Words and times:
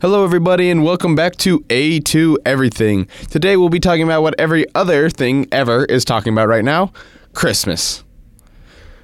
Hello, 0.00 0.22
everybody, 0.22 0.70
and 0.70 0.84
welcome 0.84 1.16
back 1.16 1.34
to 1.38 1.58
A2 1.62 2.36
Everything. 2.46 3.08
Today, 3.30 3.56
we'll 3.56 3.68
be 3.68 3.80
talking 3.80 4.04
about 4.04 4.22
what 4.22 4.32
every 4.38 4.64
other 4.76 5.10
thing 5.10 5.48
ever 5.50 5.86
is 5.86 6.04
talking 6.04 6.32
about 6.32 6.46
right 6.46 6.64
now 6.64 6.92
Christmas. 7.32 8.04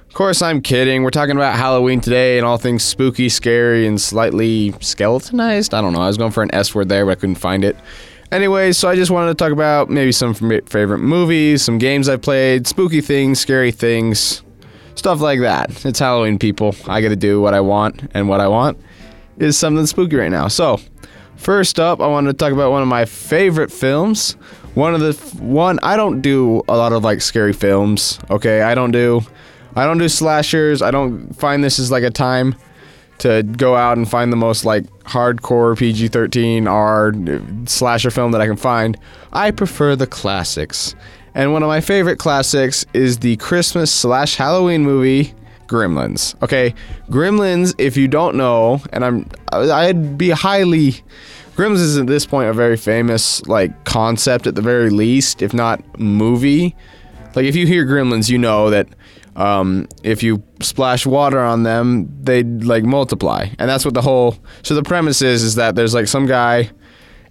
Of 0.07 0.13
course, 0.13 0.41
I'm 0.41 0.61
kidding. 0.61 1.03
We're 1.03 1.09
talking 1.09 1.35
about 1.35 1.57
Halloween 1.57 1.99
today 1.99 2.37
and 2.37 2.47
all 2.47 2.57
things 2.57 2.81
spooky, 2.81 3.27
scary, 3.27 3.85
and 3.85 3.99
slightly 3.99 4.73
skeletonized. 4.79 5.73
I 5.73 5.81
don't 5.81 5.91
know. 5.91 5.99
I 6.01 6.07
was 6.07 6.17
going 6.17 6.31
for 6.31 6.43
an 6.43 6.55
S 6.55 6.73
word 6.73 6.87
there, 6.87 7.05
but 7.05 7.11
I 7.11 7.15
couldn't 7.15 7.35
find 7.35 7.65
it. 7.65 7.75
Anyway, 8.31 8.71
so 8.71 8.87
I 8.87 8.95
just 8.95 9.11
wanted 9.11 9.37
to 9.37 9.43
talk 9.43 9.51
about 9.51 9.89
maybe 9.89 10.13
some 10.13 10.33
favorite 10.33 10.99
movies, 10.99 11.61
some 11.61 11.77
games 11.77 12.07
I've 12.07 12.21
played, 12.21 12.67
spooky 12.67 13.01
things, 13.01 13.41
scary 13.41 13.71
things, 13.71 14.43
stuff 14.95 15.19
like 15.19 15.41
that. 15.41 15.85
It's 15.85 15.99
Halloween, 15.99 16.39
people. 16.39 16.73
I 16.87 17.01
gotta 17.01 17.17
do 17.17 17.41
what 17.41 17.53
I 17.53 17.59
want, 17.59 18.09
and 18.13 18.29
what 18.29 18.39
I 18.39 18.47
want 18.47 18.77
is 19.37 19.57
something 19.57 19.85
spooky 19.85 20.15
right 20.15 20.31
now. 20.31 20.47
So, 20.47 20.79
first 21.35 21.79
up, 21.79 22.01
I 22.01 22.07
want 22.07 22.27
to 22.27 22.33
talk 22.33 22.53
about 22.53 22.71
one 22.71 22.81
of 22.81 22.87
my 22.87 23.05
favorite 23.05 23.71
films. 23.71 24.33
One 24.73 24.93
of 24.93 24.99
the 24.99 25.13
one 25.41 25.79
I 25.83 25.95
don't 25.95 26.21
do 26.21 26.61
a 26.67 26.75
lot 26.75 26.91
of 26.91 27.03
like 27.03 27.21
scary 27.21 27.53
films. 27.53 28.19
Okay, 28.29 28.61
I 28.61 28.75
don't 28.75 28.91
do 28.91 29.21
I 29.75 29.85
don't 29.85 29.97
do 29.97 30.09
slashers. 30.09 30.81
I 30.81 30.91
don't 30.91 31.33
find 31.33 31.63
this 31.63 31.79
is 31.79 31.91
like 31.91 32.03
a 32.03 32.09
time 32.09 32.55
to 33.19 33.43
go 33.43 33.75
out 33.75 33.97
and 33.97 34.09
find 34.09 34.31
the 34.31 34.37
most 34.37 34.65
like 34.65 34.85
hardcore 35.03 35.77
PG-13 35.77 36.67
R 36.67 37.13
slasher 37.65 38.11
film 38.11 38.31
that 38.31 38.41
I 38.41 38.47
can 38.47 38.57
find. 38.57 38.97
I 39.33 39.51
prefer 39.51 39.95
the 39.95 40.07
classics. 40.07 40.95
And 41.33 41.51
one 41.51 41.63
of 41.63 41.67
my 41.67 41.81
favorite 41.81 42.17
classics 42.17 42.85
is 42.93 43.19
the 43.19 43.35
Christmas 43.37 43.91
slash 43.91 44.35
Halloween 44.35 44.83
movie 44.83 45.33
Gremlins. 45.67 46.41
Okay, 46.43 46.73
Gremlins. 47.09 47.73
If 47.77 47.97
you 47.97 48.07
don't 48.07 48.35
know, 48.35 48.81
and 48.91 49.05
I'm, 49.05 49.29
I'd 49.51 50.17
be 50.17 50.29
highly. 50.29 51.03
Gremlins 51.55 51.75
is 51.75 51.97
at 51.97 52.07
this 52.07 52.25
point 52.25 52.49
a 52.49 52.53
very 52.53 52.77
famous 52.77 53.45
like 53.47 53.85
concept 53.85 54.45
at 54.45 54.55
the 54.55 54.61
very 54.61 54.89
least, 54.89 55.41
if 55.41 55.53
not 55.53 55.81
movie. 55.99 56.75
Like 57.35 57.45
if 57.45 57.55
you 57.55 57.65
hear 57.67 57.85
Gremlins, 57.85 58.29
you 58.29 58.37
know 58.37 58.69
that 58.69 58.87
um, 59.35 59.87
if 60.03 60.23
you 60.23 60.41
splash 60.61 61.05
water 61.05 61.39
on 61.39 61.63
them, 61.63 62.07
they 62.21 62.43
like 62.43 62.83
multiply, 62.83 63.47
and 63.59 63.69
that's 63.69 63.83
what 63.83 63.93
the 63.93 64.01
whole. 64.01 64.37
So 64.63 64.75
the 64.75 64.83
premise 64.83 65.21
is 65.21 65.43
is 65.43 65.55
that 65.55 65.75
there's 65.75 65.93
like 65.93 66.07
some 66.07 66.25
guy. 66.25 66.71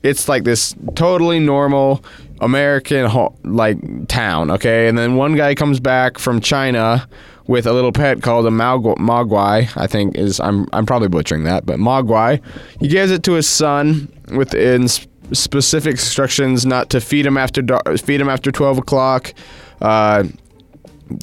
It's 0.03 0.29
like 0.29 0.45
this 0.45 0.75
totally 0.97 1.41
normal 1.41 2.05
American 2.41 3.11
like 3.45 4.09
town, 4.09 4.51
okay, 4.51 4.87
and 4.87 4.99
then 4.99 5.17
one 5.17 5.35
guy 5.35 5.55
comes 5.55 5.81
back 5.81 6.19
from 6.19 6.41
China 6.41 7.09
with 7.47 7.67
a 7.67 7.73
little 7.73 7.93
pet 7.93 8.23
called 8.23 8.47
a 8.47 8.51
mogwai. 8.51 9.71
I 9.77 9.87
think 9.87 10.17
is 10.17 10.41
I'm 10.41 10.67
I'm 10.73 10.87
probably 10.87 11.09
butchering 11.09 11.45
that, 11.45 11.67
but 11.67 11.79
mogwai. 11.79 12.41
He 12.81 12.89
gives 12.89 13.11
it 13.13 13.23
to 13.25 13.33
his 13.33 13.49
son 13.49 14.11
within 14.35 14.89
specific 14.89 15.93
instructions 15.93 16.67
not 16.67 16.91
to 16.91 17.01
feed 17.01 17.27
him 17.27 17.37
after 17.37 17.63
feed 17.97 18.21
him 18.21 18.29
after 18.29 18.51
twelve 18.51 18.79
o'clock. 18.79 19.35
Uh, 19.81 20.25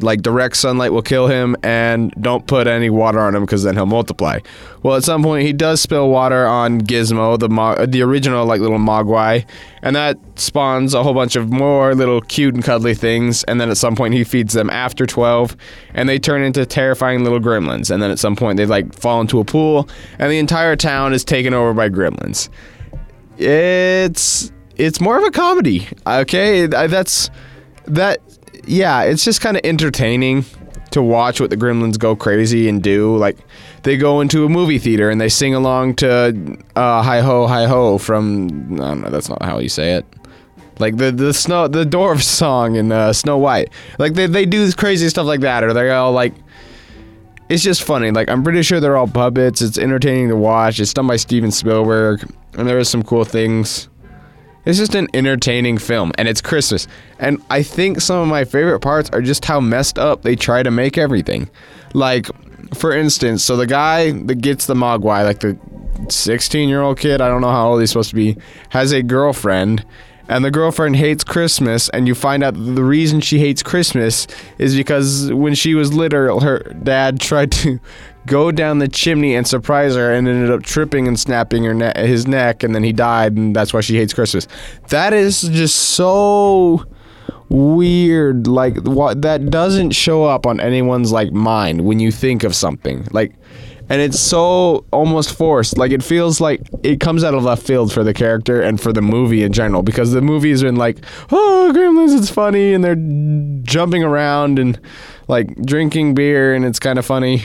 like 0.01 0.21
direct 0.21 0.55
sunlight 0.57 0.91
will 0.91 1.01
kill 1.01 1.27
him 1.27 1.55
and 1.63 2.13
don't 2.21 2.45
put 2.45 2.67
any 2.67 2.89
water 2.89 3.19
on 3.19 3.35
him 3.35 3.43
because 3.43 3.63
then 3.63 3.75
he'll 3.75 3.85
multiply. 3.85 4.39
Well 4.83 4.95
at 4.95 5.03
some 5.03 5.23
point 5.23 5.45
he 5.45 5.53
does 5.53 5.81
spill 5.81 6.09
water 6.09 6.45
on 6.45 6.81
gizmo 6.81 7.39
the 7.39 7.49
mo- 7.49 7.85
the 7.85 8.01
original 8.01 8.45
like 8.45 8.61
little 8.61 8.77
mogwai 8.77 9.45
and 9.81 9.95
that 9.95 10.17
spawns 10.35 10.93
a 10.93 11.03
whole 11.03 11.13
bunch 11.13 11.35
of 11.35 11.51
more 11.51 11.95
little 11.95 12.21
cute 12.21 12.53
and 12.53 12.63
cuddly 12.63 12.93
things 12.93 13.43
and 13.45 13.59
then 13.59 13.69
at 13.69 13.77
some 13.77 13.95
point 13.95 14.13
he 14.13 14.23
feeds 14.23 14.53
them 14.53 14.69
after 14.69 15.05
12 15.05 15.55
and 15.93 16.07
they 16.07 16.19
turn 16.19 16.43
into 16.43 16.65
terrifying 16.65 17.23
little 17.23 17.39
gremlins 17.39 17.89
and 17.89 18.01
then 18.01 18.11
at 18.11 18.19
some 18.19 18.35
point 18.35 18.57
they 18.57 18.65
like 18.65 18.93
fall 18.93 19.19
into 19.19 19.39
a 19.39 19.45
pool 19.45 19.89
and 20.19 20.31
the 20.31 20.37
entire 20.39 20.75
town 20.75 21.13
is 21.13 21.23
taken 21.23 21.53
over 21.53 21.73
by 21.73 21.89
gremlins. 21.89 22.49
It's 23.37 24.51
it's 24.77 25.01
more 25.01 25.17
of 25.17 25.23
a 25.23 25.31
comedy 25.31 25.87
okay? 26.05 26.67
That's 26.67 27.29
that 27.85 28.19
yeah, 28.65 29.03
it's 29.03 29.23
just 29.23 29.41
kind 29.41 29.57
of 29.57 29.61
entertaining 29.65 30.45
to 30.91 31.01
watch 31.01 31.39
what 31.39 31.49
the 31.49 31.57
gremlins 31.57 31.97
go 31.97 32.15
crazy 32.15 32.67
and 32.69 32.83
do. 32.83 33.15
Like 33.17 33.37
they 33.83 33.97
go 33.97 34.21
into 34.21 34.45
a 34.45 34.49
movie 34.49 34.77
theater 34.77 35.09
and 35.09 35.19
they 35.19 35.29
sing 35.29 35.55
along 35.55 35.95
to 35.95 36.57
uh, 36.75 37.01
"Hi 37.01 37.21
Ho, 37.21 37.47
Hi 37.47 37.65
Ho" 37.65 37.97
from 37.97 38.73
I 38.73 38.89
don't 38.89 39.01
know. 39.01 39.09
That's 39.09 39.29
not 39.29 39.41
how 39.41 39.59
you 39.59 39.69
say 39.69 39.93
it. 39.93 40.05
Like 40.79 40.97
the 40.97 41.11
the 41.11 41.33
snow 41.33 41.67
the 41.67 41.85
dwarf 41.85 42.21
song 42.39 42.75
in 42.75 42.91
uh, 42.91 43.13
Snow 43.13 43.37
White. 43.37 43.69
Like 43.99 44.13
they 44.13 44.27
they 44.27 44.45
do 44.45 44.71
crazy 44.73 45.09
stuff 45.09 45.25
like 45.25 45.41
that, 45.41 45.63
or 45.63 45.73
they're 45.73 45.93
all 45.95 46.11
like. 46.11 46.33
It's 47.49 47.63
just 47.63 47.83
funny. 47.83 48.11
Like 48.11 48.29
I'm 48.29 48.43
pretty 48.43 48.63
sure 48.63 48.79
they're 48.79 48.95
all 48.95 49.09
puppets. 49.09 49.61
It's 49.61 49.77
entertaining 49.77 50.29
to 50.29 50.37
watch. 50.37 50.79
It's 50.79 50.93
done 50.93 51.05
by 51.05 51.17
Steven 51.17 51.51
Spielberg, 51.51 52.23
and 52.53 52.65
there 52.65 52.77
are 52.77 52.85
some 52.85 53.03
cool 53.03 53.25
things. 53.25 53.89
It's 54.65 54.77
just 54.77 54.93
an 54.93 55.07
entertaining 55.13 55.77
film, 55.77 56.11
and 56.17 56.27
it's 56.27 56.41
Christmas. 56.41 56.87
And 57.19 57.41
I 57.49 57.63
think 57.63 57.99
some 57.99 58.19
of 58.19 58.27
my 58.27 58.45
favorite 58.45 58.79
parts 58.79 59.09
are 59.11 59.21
just 59.21 59.45
how 59.45 59.59
messed 59.59 59.97
up 59.97 60.21
they 60.21 60.35
try 60.35 60.61
to 60.61 60.71
make 60.71 60.97
everything. 60.97 61.49
Like, 61.93 62.27
for 62.75 62.95
instance, 62.95 63.43
so 63.43 63.57
the 63.57 63.67
guy 63.67 64.11
that 64.11 64.35
gets 64.35 64.67
the 64.67 64.75
Mogwai, 64.75 65.25
like 65.25 65.39
the 65.39 65.57
16 66.09 66.69
year 66.69 66.81
old 66.81 66.99
kid, 66.99 67.21
I 67.21 67.27
don't 67.27 67.41
know 67.41 67.49
how 67.49 67.71
old 67.71 67.79
he's 67.79 67.89
supposed 67.89 68.09
to 68.11 68.15
be, 68.15 68.37
has 68.69 68.91
a 68.91 69.01
girlfriend, 69.01 69.83
and 70.27 70.45
the 70.45 70.51
girlfriend 70.51 70.95
hates 70.95 71.23
Christmas, 71.23 71.89
and 71.89 72.07
you 72.07 72.15
find 72.15 72.43
out 72.43 72.53
the 72.53 72.83
reason 72.83 73.19
she 73.19 73.39
hates 73.39 73.61
Christmas 73.61 74.27
is 74.59 74.75
because 74.75 75.33
when 75.33 75.55
she 75.55 75.75
was 75.75 75.91
little, 75.93 76.39
her 76.39 76.59
dad 76.83 77.19
tried 77.19 77.51
to 77.51 77.79
go 78.27 78.51
down 78.51 78.79
the 78.79 78.87
chimney 78.87 79.35
and 79.35 79.47
surprise 79.47 79.95
her 79.95 80.13
and 80.13 80.27
ended 80.27 80.51
up 80.51 80.63
tripping 80.63 81.07
and 81.07 81.19
snapping 81.19 81.63
her 81.63 81.73
ne- 81.73 82.07
his 82.07 82.27
neck 82.27 82.63
and 82.63 82.75
then 82.75 82.83
he 82.83 82.93
died 82.93 83.33
and 83.33 83.55
that's 83.55 83.73
why 83.73 83.81
she 83.81 83.97
hates 83.97 84.13
Christmas. 84.13 84.47
That 84.89 85.13
is 85.13 85.41
just 85.41 85.75
so 85.75 86.85
weird 87.49 88.47
like 88.47 88.77
what 88.83 89.21
that 89.23 89.49
doesn't 89.49 89.91
show 89.91 90.23
up 90.23 90.45
on 90.45 90.61
anyone's 90.61 91.11
like 91.11 91.33
mind 91.33 91.83
when 91.85 91.99
you 91.99 92.11
think 92.11 92.43
of 92.43 92.55
something. 92.55 93.07
Like 93.11 93.33
and 93.91 94.01
it's 94.01 94.21
so 94.21 94.85
almost 94.93 95.35
forced. 95.35 95.77
Like 95.77 95.91
it 95.91 96.01
feels 96.01 96.39
like 96.39 96.61
it 96.81 97.01
comes 97.01 97.25
out 97.25 97.33
of 97.33 97.43
left 97.43 97.61
field 97.67 97.91
for 97.91 98.05
the 98.05 98.13
character 98.13 98.61
and 98.61 98.79
for 98.79 98.93
the 98.93 99.01
movie 99.01 99.43
in 99.43 99.51
general 99.51 99.83
because 99.83 100.13
the 100.13 100.21
movie 100.21 100.49
has 100.49 100.63
been 100.63 100.77
like, 100.77 100.99
oh, 101.29 101.73
Gremlins, 101.75 102.17
it's 102.17 102.29
funny, 102.29 102.73
and 102.73 102.85
they're 102.85 102.95
jumping 103.63 104.01
around 104.01 104.59
and 104.59 104.79
like 105.27 105.53
drinking 105.63 106.13
beer, 106.13 106.53
and 106.53 106.63
it's 106.63 106.79
kind 106.79 106.97
of 106.97 107.05
funny. 107.05 107.43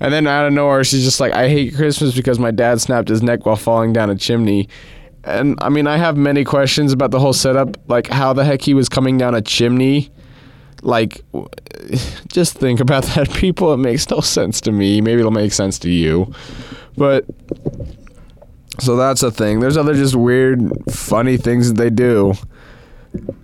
And 0.00 0.12
then 0.12 0.26
out 0.26 0.46
of 0.46 0.52
nowhere, 0.52 0.84
she's 0.84 1.04
just 1.04 1.20
like, 1.20 1.32
I 1.32 1.48
hate 1.48 1.74
Christmas 1.74 2.14
because 2.14 2.38
my 2.38 2.50
dad 2.50 2.80
snapped 2.80 3.08
his 3.08 3.22
neck 3.22 3.46
while 3.46 3.56
falling 3.56 3.92
down 3.92 4.10
a 4.10 4.16
chimney. 4.16 4.68
And 5.24 5.58
I 5.60 5.68
mean, 5.68 5.86
I 5.86 5.96
have 5.96 6.16
many 6.16 6.44
questions 6.44 6.92
about 6.92 7.10
the 7.10 7.18
whole 7.18 7.32
setup, 7.32 7.76
like 7.88 8.06
how 8.06 8.32
the 8.32 8.44
heck 8.44 8.62
he 8.62 8.74
was 8.74 8.88
coming 8.88 9.18
down 9.18 9.34
a 9.34 9.42
chimney? 9.42 10.10
Like 10.82 11.22
just 12.28 12.54
think 12.54 12.80
about 12.80 13.04
that 13.14 13.30
people. 13.30 13.72
It 13.72 13.78
makes 13.78 14.08
no 14.10 14.20
sense 14.20 14.60
to 14.62 14.72
me. 14.72 15.00
Maybe 15.00 15.20
it'll 15.20 15.32
make 15.32 15.52
sense 15.52 15.78
to 15.80 15.90
you. 15.90 16.32
But 16.96 17.24
so 18.78 18.96
that's 18.96 19.22
a 19.24 19.30
thing. 19.30 19.60
There's 19.60 19.76
other 19.76 19.94
just 19.94 20.14
weird 20.14 20.60
funny 20.90 21.36
things 21.36 21.68
that 21.68 21.76
they 21.76 21.90
do 21.90 22.34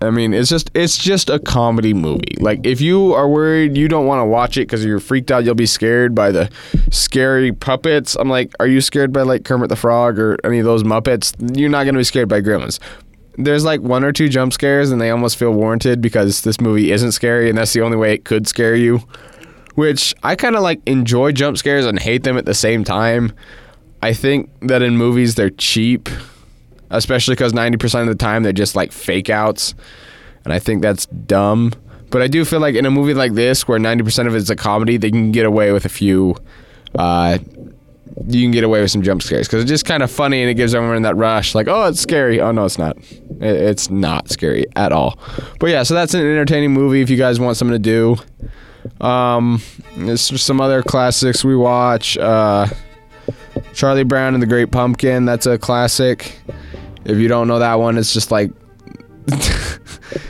I 0.01 0.09
mean, 0.11 0.33
it's 0.33 0.49
just 0.49 0.69
it's 0.73 0.97
just 0.97 1.29
a 1.29 1.39
comedy 1.39 1.93
movie. 1.93 2.37
Like 2.39 2.65
if 2.65 2.81
you 2.81 3.13
are 3.13 3.27
worried 3.27 3.75
you 3.75 3.87
don't 3.87 4.05
want 4.05 4.19
to 4.19 4.25
watch 4.25 4.57
it 4.57 4.61
because 4.61 4.85
you're 4.85 4.99
freaked 4.99 5.31
out, 5.31 5.43
you'll 5.43 5.55
be 5.55 5.65
scared 5.65 6.13
by 6.13 6.31
the 6.31 6.49
scary 6.91 7.51
puppets. 7.51 8.15
I'm 8.15 8.29
like, 8.29 8.53
are 8.59 8.67
you 8.67 8.81
scared 8.81 9.11
by 9.11 9.23
like 9.23 9.43
Kermit 9.43 9.69
the 9.69 9.75
Frog 9.75 10.19
or 10.19 10.37
any 10.43 10.59
of 10.59 10.65
those 10.65 10.83
Muppets? 10.83 11.33
You're 11.57 11.69
not 11.69 11.85
gonna 11.85 11.97
be 11.97 12.03
scared 12.03 12.29
by 12.29 12.41
Gremlins 12.41 12.79
there's 13.37 13.65
like 13.65 13.81
one 13.81 14.03
or 14.03 14.11
two 14.11 14.29
jump 14.29 14.53
scares 14.53 14.91
and 14.91 15.01
they 15.01 15.09
almost 15.09 15.37
feel 15.37 15.51
warranted 15.51 16.01
because 16.01 16.41
this 16.41 16.61
movie 16.61 16.91
isn't 16.91 17.11
scary 17.11 17.49
and 17.49 17.57
that's 17.57 17.73
the 17.73 17.81
only 17.81 17.97
way 17.97 18.13
it 18.13 18.25
could 18.25 18.47
scare 18.47 18.75
you. 18.75 19.01
Which 19.75 20.15
I 20.23 20.35
kind 20.35 20.55
of 20.55 20.61
like 20.61 20.81
enjoy 20.85 21.33
jump 21.33 21.57
scares 21.57 21.85
and 21.85 21.99
hate 21.99 22.23
them 22.23 22.37
at 22.37 22.45
the 22.45 22.53
same 22.53 22.83
time. 22.83 23.33
I 24.01 24.13
think 24.13 24.49
that 24.61 24.81
in 24.81 24.97
movies 24.97 25.35
they're 25.35 25.49
cheap, 25.49 26.07
especially 26.97 27.35
because 27.35 27.53
90% 27.53 28.01
of 28.01 28.07
the 28.07 28.15
time 28.15 28.43
they're 28.43 28.53
just 28.53 28.75
like 28.75 28.91
fake 28.91 29.29
outs. 29.29 29.75
And 30.43 30.53
I 30.53 30.59
think 30.59 30.81
that's 30.81 31.05
dumb. 31.05 31.73
But 32.11 32.21
I 32.21 32.27
do 32.27 32.45
feel 32.45 32.59
like 32.59 32.75
in 32.75 32.85
a 32.85 32.91
movie 32.91 33.13
like 33.13 33.33
this, 33.33 33.67
where 33.67 33.79
90% 33.79 34.27
of 34.27 34.35
it's 34.35 34.49
a 34.49 34.55
comedy, 34.55 34.97
they 34.97 35.09
can 35.11 35.31
get 35.31 35.45
away 35.45 35.71
with 35.71 35.85
a 35.85 35.89
few 35.89 36.35
uh, 36.97 37.37
you 38.27 38.43
can 38.43 38.51
get 38.51 38.63
away 38.63 38.81
with 38.81 38.91
some 38.91 39.01
jump 39.01 39.21
scares 39.21 39.47
because 39.47 39.61
it's 39.61 39.69
just 39.69 39.85
kind 39.85 40.01
of 40.01 40.09
funny 40.09 40.41
and 40.41 40.49
it 40.49 40.53
gives 40.53 40.73
everyone 40.73 41.01
that 41.01 41.15
rush 41.15 41.53
like 41.53 41.67
oh 41.67 41.85
it's 41.85 41.99
scary. 41.99 42.39
Oh 42.39 42.51
no 42.51 42.65
it's 42.65 42.77
not. 42.77 42.97
It's 43.41 43.89
not 43.89 44.29
scary 44.29 44.65
at 44.75 44.91
all. 44.91 45.19
But 45.59 45.67
yeah 45.67 45.83
so 45.83 45.93
that's 45.93 46.13
an 46.13 46.21
entertaining 46.21 46.71
movie 46.71 47.01
if 47.01 47.09
you 47.09 47.17
guys 47.17 47.39
want 47.39 47.57
something 47.57 47.81
to 47.81 48.17
do. 48.99 49.05
Um 49.05 49.61
there's 49.97 50.21
some 50.41 50.61
other 50.61 50.81
classics 50.81 51.43
we 51.43 51.55
watch 51.55 52.17
uh 52.17 52.67
charlie 53.73 54.03
brown 54.03 54.33
and 54.33 54.41
the 54.41 54.47
great 54.47 54.71
pumpkin. 54.71 55.25
That's 55.25 55.45
a 55.45 55.57
classic 55.57 56.39
if 57.05 57.17
you 57.17 57.27
don't 57.27 57.47
know 57.47 57.59
that 57.59 57.75
one 57.75 57.97
it's 57.97 58.13
just 58.13 58.31
like 58.31 58.51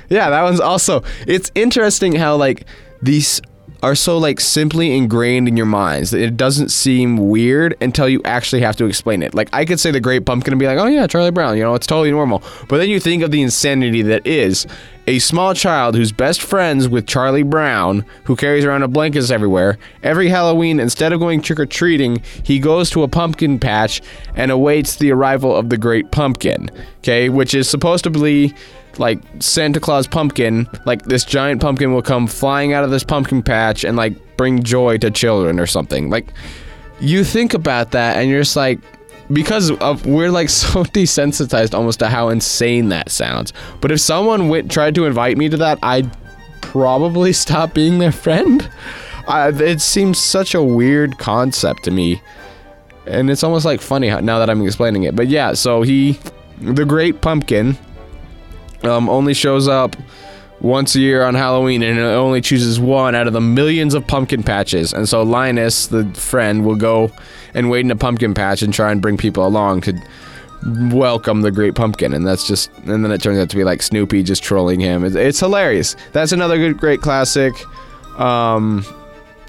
yeah 0.09 0.29
that 0.29 0.41
one's 0.43 0.59
also 0.59 1.03
it's 1.27 1.51
interesting 1.55 2.15
how 2.15 2.35
like 2.35 2.65
these 3.01 3.41
are 3.85 3.95
so 3.95 4.17
like 4.17 4.39
simply 4.39 4.95
ingrained 4.95 5.47
in 5.47 5.55
your 5.55 5.65
minds 5.65 6.09
that 6.09 6.19
it 6.19 6.35
doesn't 6.35 6.69
seem 6.69 7.29
weird 7.29 7.75
until 7.81 8.09
you 8.09 8.19
actually 8.25 8.61
have 8.61 8.75
to 8.75 8.85
explain 8.85 9.21
it. 9.21 9.35
Like 9.35 9.47
I 9.53 9.63
could 9.63 9.79
say 9.79 9.91
the 9.91 9.99
Great 9.99 10.25
Pumpkin 10.25 10.53
and 10.53 10.59
be 10.59 10.65
like, 10.65 10.79
"Oh 10.79 10.87
yeah, 10.87 11.05
Charlie 11.05 11.29
Brown," 11.29 11.55
you 11.55 11.63
know, 11.63 11.75
it's 11.75 11.85
totally 11.85 12.09
normal. 12.09 12.41
But 12.67 12.77
then 12.77 12.89
you 12.89 12.99
think 12.99 13.21
of 13.21 13.29
the 13.29 13.43
insanity 13.43 14.01
that 14.03 14.25
is 14.25 14.65
a 15.07 15.19
small 15.19 15.53
child 15.53 15.95
who's 15.95 16.11
best 16.11 16.41
friends 16.41 16.87
with 16.87 17.07
Charlie 17.07 17.43
Brown, 17.43 18.05
who 18.23 18.35
carries 18.35 18.65
around 18.65 18.83
a 18.83 18.87
blankets 18.87 19.29
everywhere. 19.29 19.77
Every 20.03 20.29
Halloween, 20.29 20.79
instead 20.79 21.13
of 21.13 21.19
going 21.19 21.41
trick 21.41 21.59
or 21.59 21.65
treating, 21.65 22.21
he 22.43 22.59
goes 22.59 22.89
to 22.91 23.03
a 23.03 23.07
pumpkin 23.07 23.59
patch 23.59 24.01
and 24.35 24.51
awaits 24.51 24.95
the 24.95 25.11
arrival 25.11 25.55
of 25.55 25.69
the 25.69 25.77
Great 25.77 26.11
Pumpkin. 26.11 26.69
Okay, 26.99 27.29
which 27.29 27.53
is 27.53 27.69
supposed 27.69 28.03
to 28.05 28.09
be 28.09 28.53
like 28.97 29.19
Santa 29.39 29.79
Claus 29.79 30.07
pumpkin, 30.07 30.67
like 30.85 31.03
this 31.03 31.23
giant 31.23 31.61
pumpkin 31.61 31.93
will 31.93 32.01
come 32.01 32.27
flying 32.27 32.73
out 32.73 32.83
of 32.83 32.91
this 32.91 33.03
pumpkin 33.03 33.43
patch 33.43 33.83
and 33.83 33.97
like 33.97 34.37
bring 34.37 34.63
joy 34.63 34.97
to 34.97 35.11
children 35.11 35.59
or 35.59 35.67
something. 35.67 36.09
Like 36.09 36.27
you 36.99 37.23
think 37.23 37.53
about 37.53 37.91
that 37.91 38.17
and 38.17 38.29
you're 38.29 38.41
just 38.41 38.55
like 38.55 38.79
because 39.31 39.71
of 39.71 40.05
we're 40.05 40.31
like 40.31 40.49
so 40.63 40.83
desensitized 40.83 41.73
almost 41.73 41.99
to 41.99 42.09
how 42.09 42.29
insane 42.29 42.89
that 42.89 43.11
sounds. 43.11 43.53
But 43.81 43.91
if 43.91 43.99
someone 43.99 44.49
went 44.49 44.71
tried 44.71 44.95
to 44.95 45.05
invite 45.05 45.37
me 45.37 45.49
to 45.49 45.57
that, 45.57 45.79
I'd 45.83 46.09
probably 46.61 47.33
stop 47.45 47.73
being 47.73 47.99
their 47.99 48.11
friend. 48.11 48.69
It 49.27 49.81
seems 49.81 50.19
such 50.19 50.53
a 50.53 50.61
weird 50.61 51.17
concept 51.17 51.83
to 51.85 51.91
me. 51.91 52.21
And 53.07 53.29
it's 53.29 53.43
almost 53.43 53.65
like 53.65 53.81
funny 53.81 54.07
how, 54.07 54.19
now 54.19 54.39
that 54.39 54.49
I'm 54.49 54.61
explaining 54.63 55.03
it. 55.03 55.15
But 55.15 55.27
yeah, 55.27 55.53
so 55.53 55.81
he 55.81 56.19
the 56.59 56.85
great 56.85 57.21
pumpkin 57.21 57.77
um, 58.83 59.09
only 59.09 59.33
shows 59.33 59.67
up 59.67 59.95
once 60.61 60.95
a 60.95 60.99
year 60.99 61.23
on 61.23 61.35
Halloween 61.35 61.83
and 61.83 61.99
it 61.99 62.01
only 62.01 62.41
chooses 62.41 62.79
one 62.79 63.13
out 63.13 63.27
of 63.27 63.33
the 63.33 63.41
millions 63.41 63.93
of 63.93 64.05
pumpkin 64.07 64.41
patches. 64.41 64.93
And 64.93 65.07
so 65.07 65.21
Linus, 65.23 65.87
the 65.87 66.05
friend, 66.13 66.65
will 66.65 66.75
go 66.75 67.11
and 67.55 67.69
wait 67.71 67.83
in 67.85 67.89
a 67.89 67.95
pumpkin 67.95 68.33
patch 68.35 68.61
and 68.61 68.73
try 68.73 68.91
and 68.91 69.01
bring 69.01 69.17
people 69.17 69.47
along 69.47 69.81
to 69.81 69.93
welcome 70.91 71.41
the 71.41 71.51
great 71.51 71.73
pumpkin. 71.75 72.13
And 72.13 72.27
that's 72.27 72.47
just 72.47 72.69
and 72.85 73.03
then 73.03 73.11
it 73.11 73.21
turns 73.21 73.39
out 73.39 73.49
to 73.49 73.55
be 73.55 73.63
like 73.63 73.81
snoopy 73.81 74.21
just 74.21 74.43
trolling 74.43 74.79
him. 74.79 75.03
It's, 75.03 75.15
it's 75.15 75.39
hilarious. 75.39 75.95
That's 76.11 76.31
another 76.31 76.57
good 76.57 76.77
great 76.77 77.01
classic. 77.01 77.53
Um 78.19 78.85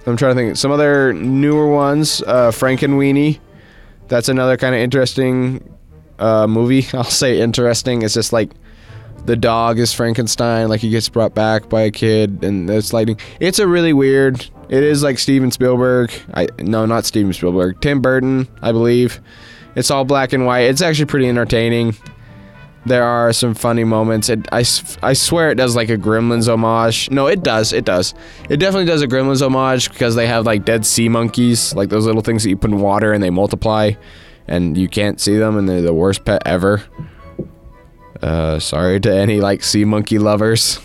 i'm 0.06 0.16
trying 0.16 0.36
to 0.36 0.40
think 0.40 0.56
some 0.56 0.70
other 0.70 1.12
newer 1.12 1.68
ones 1.68 2.22
uh 2.28 2.52
frankenweenie 2.52 3.40
that's 4.06 4.28
another 4.28 4.56
kind 4.56 4.72
of 4.74 4.80
interesting 4.80 5.74
uh 6.18 6.46
movie. 6.46 6.86
I'll 6.92 7.04
say 7.04 7.40
interesting. 7.40 8.02
It's 8.02 8.14
just 8.14 8.32
like 8.32 8.50
the 9.26 9.36
dog 9.36 9.78
is 9.78 9.92
Frankenstein, 9.92 10.68
like 10.68 10.80
he 10.80 10.90
gets 10.90 11.08
brought 11.08 11.34
back 11.34 11.68
by 11.68 11.82
a 11.82 11.90
kid, 11.90 12.44
and 12.44 12.70
it's 12.70 12.92
lightning. 12.92 13.18
It's 13.40 13.58
a 13.58 13.66
really 13.66 13.92
weird. 13.92 14.48
It 14.68 14.82
is 14.82 15.02
like 15.02 15.18
Steven 15.18 15.50
Spielberg. 15.50 16.12
I 16.34 16.48
no, 16.58 16.86
not 16.86 17.04
Steven 17.04 17.32
Spielberg. 17.32 17.80
Tim 17.80 18.00
Burton, 18.00 18.48
I 18.62 18.72
believe. 18.72 19.20
It's 19.74 19.90
all 19.90 20.04
black 20.04 20.32
and 20.32 20.46
white. 20.46 20.62
It's 20.62 20.80
actually 20.80 21.06
pretty 21.06 21.28
entertaining. 21.28 21.94
There 22.86 23.04
are 23.04 23.32
some 23.32 23.54
funny 23.54 23.82
moments. 23.82 24.28
It, 24.28 24.46
I, 24.52 24.64
I 25.02 25.12
swear 25.12 25.50
it 25.50 25.56
does 25.56 25.74
like 25.74 25.90
a 25.90 25.98
Gremlins 25.98 26.48
homage. 26.48 27.10
No, 27.10 27.26
it 27.26 27.42
does. 27.42 27.72
It 27.72 27.84
does. 27.84 28.14
It 28.48 28.58
definitely 28.58 28.86
does 28.86 29.02
a 29.02 29.08
Gremlins 29.08 29.42
homage 29.42 29.90
because 29.90 30.14
they 30.14 30.28
have 30.28 30.46
like 30.46 30.64
dead 30.64 30.86
sea 30.86 31.08
monkeys, 31.08 31.74
like 31.74 31.88
those 31.88 32.06
little 32.06 32.22
things 32.22 32.44
that 32.44 32.50
you 32.50 32.56
put 32.56 32.70
in 32.70 32.80
water 32.80 33.12
and 33.12 33.22
they 33.22 33.30
multiply, 33.30 33.90
and 34.46 34.78
you 34.78 34.88
can't 34.88 35.20
see 35.20 35.36
them, 35.36 35.58
and 35.58 35.68
they're 35.68 35.82
the 35.82 35.92
worst 35.92 36.24
pet 36.24 36.42
ever. 36.46 36.84
Uh, 38.22 38.58
sorry 38.58 39.00
to 39.00 39.14
any 39.14 39.40
like 39.40 39.62
sea 39.62 39.84
monkey 39.84 40.18
lovers. 40.18 40.78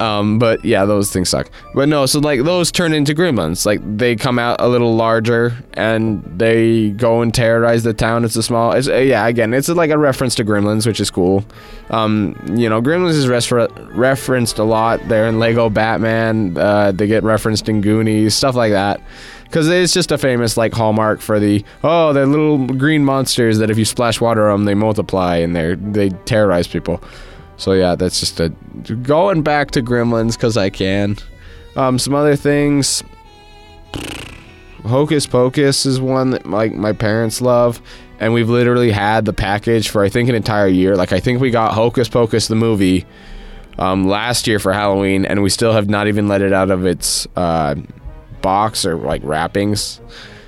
Um, 0.00 0.38
but 0.38 0.64
yeah, 0.64 0.84
those 0.84 1.12
things 1.12 1.28
suck. 1.28 1.50
But 1.74 1.88
no, 1.88 2.06
so 2.06 2.20
like 2.20 2.44
those 2.44 2.70
turn 2.70 2.92
into 2.92 3.14
gremlins. 3.14 3.66
Like 3.66 3.80
they 3.98 4.14
come 4.14 4.38
out 4.38 4.60
a 4.60 4.68
little 4.68 4.94
larger 4.94 5.56
and 5.74 6.22
they 6.24 6.90
go 6.90 7.20
and 7.20 7.34
terrorize 7.34 7.82
the 7.82 7.92
town. 7.92 8.24
It's 8.24 8.36
a 8.36 8.42
small. 8.42 8.72
It's, 8.72 8.88
uh, 8.88 8.96
yeah, 8.96 9.26
again, 9.26 9.52
it's 9.52 9.68
like 9.68 9.90
a 9.90 9.98
reference 9.98 10.34
to 10.36 10.44
Gremlins, 10.44 10.86
which 10.86 11.00
is 11.00 11.10
cool. 11.10 11.44
Um, 11.90 12.36
you 12.54 12.68
know, 12.68 12.80
Gremlins 12.80 13.10
is 13.10 13.28
refer- 13.28 13.68
referenced 13.92 14.58
a 14.58 14.64
lot. 14.64 15.00
They're 15.08 15.26
in 15.26 15.40
Lego 15.40 15.68
Batman. 15.68 16.56
Uh, 16.56 16.92
they 16.92 17.06
get 17.06 17.24
referenced 17.24 17.68
in 17.68 17.80
Goonies, 17.80 18.34
stuff 18.34 18.54
like 18.54 18.72
that 18.72 19.00
because 19.48 19.68
it's 19.68 19.94
just 19.94 20.12
a 20.12 20.18
famous 20.18 20.56
like 20.56 20.72
hallmark 20.72 21.20
for 21.20 21.40
the 21.40 21.64
oh 21.82 22.12
they're 22.12 22.26
little 22.26 22.66
green 22.66 23.04
monsters 23.04 23.58
that 23.58 23.70
if 23.70 23.78
you 23.78 23.84
splash 23.84 24.20
water 24.20 24.48
on 24.48 24.60
them 24.60 24.64
they 24.66 24.74
multiply 24.74 25.36
and 25.36 25.56
they 25.56 25.74
they 25.74 26.10
terrorize 26.26 26.68
people. 26.68 27.02
So 27.56 27.72
yeah, 27.72 27.96
that's 27.96 28.20
just 28.20 28.38
a 28.40 28.50
going 29.02 29.42
back 29.42 29.72
to 29.72 29.82
Gremlins 29.82 30.34
because 30.34 30.56
I 30.56 30.70
can. 30.70 31.16
Um, 31.76 31.98
some 31.98 32.14
other 32.14 32.36
things. 32.36 33.02
Hocus 34.86 35.26
Pocus 35.26 35.84
is 35.84 36.00
one 36.00 36.30
that 36.30 36.46
like 36.46 36.74
my 36.74 36.92
parents 36.92 37.40
love, 37.40 37.82
and 38.20 38.32
we've 38.32 38.48
literally 38.48 38.92
had 38.92 39.24
the 39.24 39.32
package 39.32 39.88
for 39.88 40.04
I 40.04 40.08
think 40.08 40.28
an 40.28 40.34
entire 40.36 40.68
year. 40.68 40.96
Like 40.96 41.12
I 41.12 41.20
think 41.20 41.40
we 41.40 41.50
got 41.50 41.74
Hocus 41.74 42.08
Pocus 42.08 42.46
the 42.46 42.54
movie 42.54 43.04
um, 43.78 44.06
last 44.06 44.46
year 44.46 44.58
for 44.58 44.72
Halloween, 44.72 45.24
and 45.24 45.42
we 45.42 45.50
still 45.50 45.72
have 45.72 45.88
not 45.88 46.06
even 46.06 46.28
let 46.28 46.42
it 46.42 46.52
out 46.52 46.70
of 46.70 46.86
its 46.86 47.26
uh, 47.36 47.74
box 48.48 48.86
or 48.86 48.96
like 48.96 49.20
wrappings. 49.24 50.00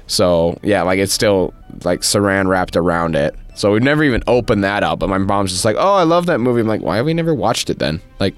So 0.06 0.58
yeah, 0.62 0.80
like 0.82 0.98
it's 0.98 1.12
still 1.12 1.52
like 1.84 2.00
saran 2.00 2.48
wrapped 2.48 2.74
around 2.74 3.14
it. 3.14 3.34
So 3.54 3.72
we've 3.72 3.82
never 3.82 4.02
even 4.02 4.22
opened 4.26 4.64
that 4.64 4.82
up. 4.82 5.00
But 5.00 5.10
my 5.10 5.18
mom's 5.18 5.52
just 5.52 5.66
like, 5.66 5.76
"Oh, 5.78 5.94
I 5.96 6.04
love 6.04 6.24
that 6.26 6.38
movie." 6.38 6.62
I'm 6.62 6.66
like, 6.66 6.80
"Why 6.80 6.96
have 6.96 7.04
we 7.04 7.12
never 7.12 7.34
watched 7.34 7.68
it 7.68 7.78
then?" 7.78 8.00
Like, 8.18 8.36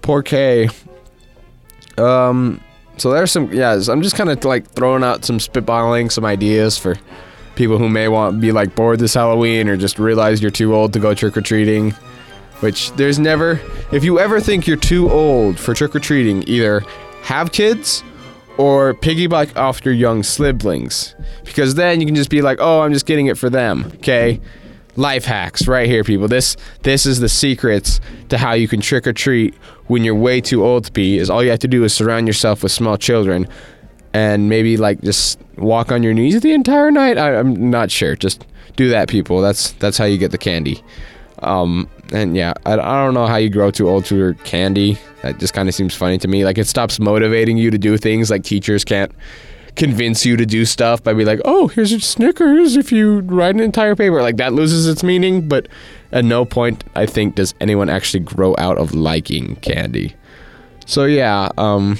poor 0.00 0.22
K. 0.22 0.68
Um, 1.98 2.60
so 2.98 3.10
there's 3.10 3.32
some 3.32 3.52
yeah. 3.52 3.80
I'm 3.88 4.00
just 4.00 4.14
kind 4.14 4.30
of 4.30 4.44
like 4.44 4.70
throwing 4.70 5.02
out 5.02 5.24
some 5.24 5.38
spitballing, 5.38 6.12
some 6.12 6.24
ideas 6.24 6.78
for 6.78 6.94
people 7.56 7.78
who 7.78 7.88
may 7.88 8.06
want 8.06 8.40
be 8.40 8.52
like 8.52 8.76
bored 8.76 9.00
this 9.00 9.14
Halloween 9.14 9.68
or 9.68 9.76
just 9.76 9.98
realize 9.98 10.40
you're 10.40 10.52
too 10.52 10.72
old 10.72 10.92
to 10.92 11.00
go 11.00 11.14
trick 11.14 11.36
or 11.36 11.42
treating. 11.42 11.90
Which 12.60 12.92
there's 12.92 13.18
never, 13.18 13.60
if 13.90 14.04
you 14.04 14.20
ever 14.20 14.38
think 14.40 14.68
you're 14.68 14.76
too 14.76 15.10
old 15.10 15.58
for 15.58 15.74
trick 15.74 15.96
or 15.96 15.98
treating, 15.98 16.44
either 16.46 16.84
have 17.24 17.50
kids 17.50 18.04
or 18.58 18.94
piggyback 18.94 19.56
off 19.56 19.84
your 19.84 19.94
young 19.94 20.22
siblings. 20.22 21.14
Because 21.44 21.74
then 21.74 22.00
you 22.00 22.06
can 22.06 22.14
just 22.14 22.30
be 22.30 22.42
like 22.42 22.58
oh 22.60 22.80
i'm 22.80 22.92
just 22.92 23.06
getting 23.06 23.26
it 23.26 23.38
for 23.38 23.50
them 23.50 23.90
okay? 23.96 24.40
Life 24.94 25.24
hacks 25.24 25.66
right 25.66 25.88
here 25.88 26.04
people. 26.04 26.28
This 26.28 26.56
this 26.82 27.06
is 27.06 27.20
the 27.20 27.28
secrets 27.28 27.98
to 28.28 28.36
how 28.36 28.52
you 28.52 28.68
can 28.68 28.80
trick 28.80 29.06
or 29.06 29.14
treat 29.14 29.54
when 29.86 30.04
you're 30.04 30.14
way 30.14 30.40
too 30.40 30.64
old 30.64 30.84
to 30.84 30.92
be 30.92 31.18
is 31.18 31.30
all 31.30 31.42
you 31.42 31.48
have 31.50 31.60
to 31.60 31.68
do 31.68 31.82
is 31.84 31.94
surround 31.94 32.26
yourself 32.26 32.62
with 32.62 32.72
small 32.72 32.98
children 32.98 33.48
and 34.12 34.50
maybe 34.50 34.76
like 34.76 35.00
just 35.00 35.38
walk 35.56 35.90
on 35.90 36.02
your 36.02 36.12
knees 36.12 36.38
the 36.42 36.52
entire 36.52 36.90
night? 36.90 37.16
I, 37.16 37.36
i'm 37.38 37.70
not 37.70 37.90
sure. 37.90 38.16
Just 38.16 38.44
do 38.76 38.90
that 38.90 39.08
people. 39.08 39.40
That's 39.40 39.72
that's 39.72 39.96
how 39.96 40.04
you 40.04 40.18
get 40.18 40.30
the 40.30 40.38
candy 40.38 40.82
um, 41.42 41.88
and 42.12 42.36
yeah, 42.36 42.54
I, 42.66 42.74
I 42.74 43.04
don't 43.04 43.14
know 43.14 43.26
how 43.26 43.36
you 43.36 43.50
grow 43.50 43.70
too 43.70 43.88
old 43.88 44.06
for 44.06 44.14
your 44.14 44.34
candy. 44.34 44.98
That 45.22 45.38
just 45.38 45.54
kind 45.54 45.68
of 45.68 45.74
seems 45.74 45.94
funny 45.94 46.18
to 46.18 46.28
me. 46.28 46.44
Like 46.44 46.58
it 46.58 46.66
stops 46.66 46.98
motivating 46.98 47.56
you 47.56 47.70
to 47.70 47.78
do 47.78 47.96
things. 47.96 48.30
Like 48.30 48.44
teachers 48.44 48.84
can't 48.84 49.12
convince 49.76 50.26
you 50.26 50.36
to 50.36 50.44
do 50.44 50.64
stuff 50.64 51.02
by 51.02 51.14
being 51.14 51.26
like, 51.26 51.40
"Oh, 51.44 51.68
here's 51.68 51.92
a 51.92 52.00
Snickers 52.00 52.76
if 52.76 52.92
you 52.92 53.20
write 53.20 53.54
an 53.54 53.60
entire 53.60 53.96
paper." 53.96 54.22
Like 54.22 54.36
that 54.36 54.52
loses 54.52 54.86
its 54.86 55.02
meaning. 55.02 55.48
But 55.48 55.68
at 56.12 56.24
no 56.24 56.44
point, 56.44 56.84
I 56.94 57.06
think, 57.06 57.36
does 57.36 57.54
anyone 57.60 57.88
actually 57.88 58.20
grow 58.20 58.54
out 58.58 58.78
of 58.78 58.94
liking 58.94 59.56
candy. 59.56 60.14
So 60.84 61.04
yeah, 61.04 61.48
um, 61.56 61.98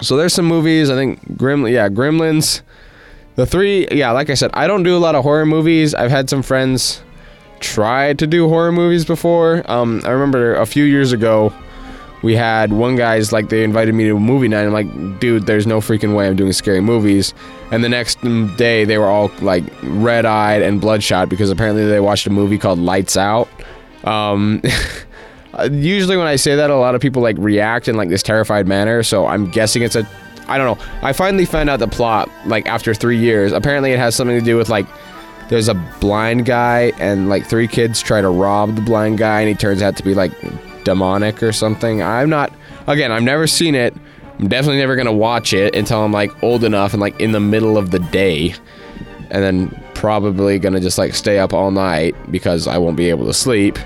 so 0.00 0.16
there's 0.16 0.34
some 0.34 0.46
movies. 0.46 0.90
I 0.90 0.94
think 0.94 1.20
Gremlin, 1.36 1.72
yeah, 1.72 1.88
Gremlins. 1.88 2.62
The 3.36 3.46
three, 3.46 3.88
yeah, 3.90 4.12
like 4.12 4.30
I 4.30 4.34
said, 4.34 4.50
I 4.54 4.68
don't 4.68 4.84
do 4.84 4.96
a 4.96 4.98
lot 4.98 5.16
of 5.16 5.24
horror 5.24 5.44
movies. 5.44 5.92
I've 5.92 6.10
had 6.10 6.30
some 6.30 6.42
friends 6.42 7.02
tried 7.64 8.18
to 8.18 8.26
do 8.26 8.48
horror 8.48 8.72
movies 8.72 9.04
before. 9.04 9.68
Um, 9.70 10.02
I 10.04 10.10
remember 10.10 10.54
a 10.54 10.66
few 10.66 10.84
years 10.84 11.12
ago, 11.12 11.52
we 12.22 12.34
had 12.36 12.72
one 12.72 12.96
guy's 12.96 13.32
like 13.32 13.48
they 13.48 13.64
invited 13.64 13.94
me 13.94 14.04
to 14.04 14.16
a 14.16 14.20
movie 14.20 14.48
night. 14.48 14.64
I'm 14.64 14.72
like, 14.72 15.20
dude, 15.20 15.46
there's 15.46 15.66
no 15.66 15.80
freaking 15.80 16.14
way 16.14 16.26
I'm 16.26 16.36
doing 16.36 16.52
scary 16.52 16.80
movies. 16.80 17.34
And 17.70 17.82
the 17.82 17.88
next 17.88 18.18
day, 18.56 18.84
they 18.84 18.98
were 18.98 19.06
all 19.06 19.30
like 19.40 19.64
red 19.82 20.24
eyed 20.24 20.62
and 20.62 20.80
bloodshot 20.80 21.28
because 21.28 21.50
apparently 21.50 21.86
they 21.86 22.00
watched 22.00 22.26
a 22.26 22.30
movie 22.30 22.58
called 22.58 22.78
Lights 22.78 23.16
Out. 23.16 23.48
Um, 24.04 24.62
usually 25.70 26.16
when 26.16 26.26
I 26.26 26.36
say 26.36 26.56
that, 26.56 26.70
a 26.70 26.76
lot 26.76 26.94
of 26.94 27.00
people 27.00 27.22
like 27.22 27.36
react 27.38 27.88
in 27.88 27.96
like 27.96 28.08
this 28.10 28.22
terrified 28.22 28.66
manner. 28.66 29.02
So 29.02 29.26
I'm 29.26 29.50
guessing 29.50 29.82
it's 29.82 29.96
a, 29.96 30.08
I 30.48 30.58
don't 30.58 30.78
know. 30.78 30.84
I 31.02 31.12
finally 31.12 31.46
found 31.46 31.70
out 31.70 31.78
the 31.78 31.88
plot 31.88 32.30
like 32.46 32.66
after 32.66 32.94
three 32.94 33.18
years. 33.18 33.52
Apparently, 33.52 33.92
it 33.92 33.98
has 33.98 34.14
something 34.14 34.38
to 34.38 34.44
do 34.44 34.56
with 34.56 34.68
like 34.68 34.86
there's 35.48 35.68
a 35.68 35.74
blind 36.00 36.46
guy 36.46 36.92
and 36.98 37.28
like 37.28 37.46
three 37.46 37.68
kids 37.68 38.02
try 38.02 38.20
to 38.20 38.28
rob 38.28 38.74
the 38.76 38.82
blind 38.82 39.18
guy 39.18 39.40
and 39.40 39.48
he 39.48 39.54
turns 39.54 39.82
out 39.82 39.96
to 39.96 40.02
be 40.02 40.14
like 40.14 40.32
demonic 40.84 41.42
or 41.42 41.52
something. 41.52 42.02
I'm 42.02 42.30
not 42.30 42.52
again, 42.86 43.12
I've 43.12 43.22
never 43.22 43.46
seen 43.46 43.74
it. 43.74 43.94
I'm 44.38 44.48
definitely 44.48 44.78
never 44.78 44.96
going 44.96 45.06
to 45.06 45.12
watch 45.12 45.52
it 45.52 45.76
until 45.76 46.02
I'm 46.02 46.12
like 46.12 46.42
old 46.42 46.64
enough 46.64 46.92
and 46.92 47.00
like 47.00 47.18
in 47.20 47.32
the 47.32 47.40
middle 47.40 47.78
of 47.78 47.90
the 47.92 48.00
day. 48.00 48.54
And 49.30 49.42
then 49.42 49.84
probably 49.94 50.58
going 50.58 50.74
to 50.74 50.80
just 50.80 50.98
like 50.98 51.14
stay 51.14 51.38
up 51.38 51.52
all 51.54 51.70
night 51.70 52.14
because 52.30 52.66
I 52.66 52.78
won't 52.78 52.96
be 52.96 53.10
able 53.10 53.26
to 53.26 53.34
sleep. 53.34 53.78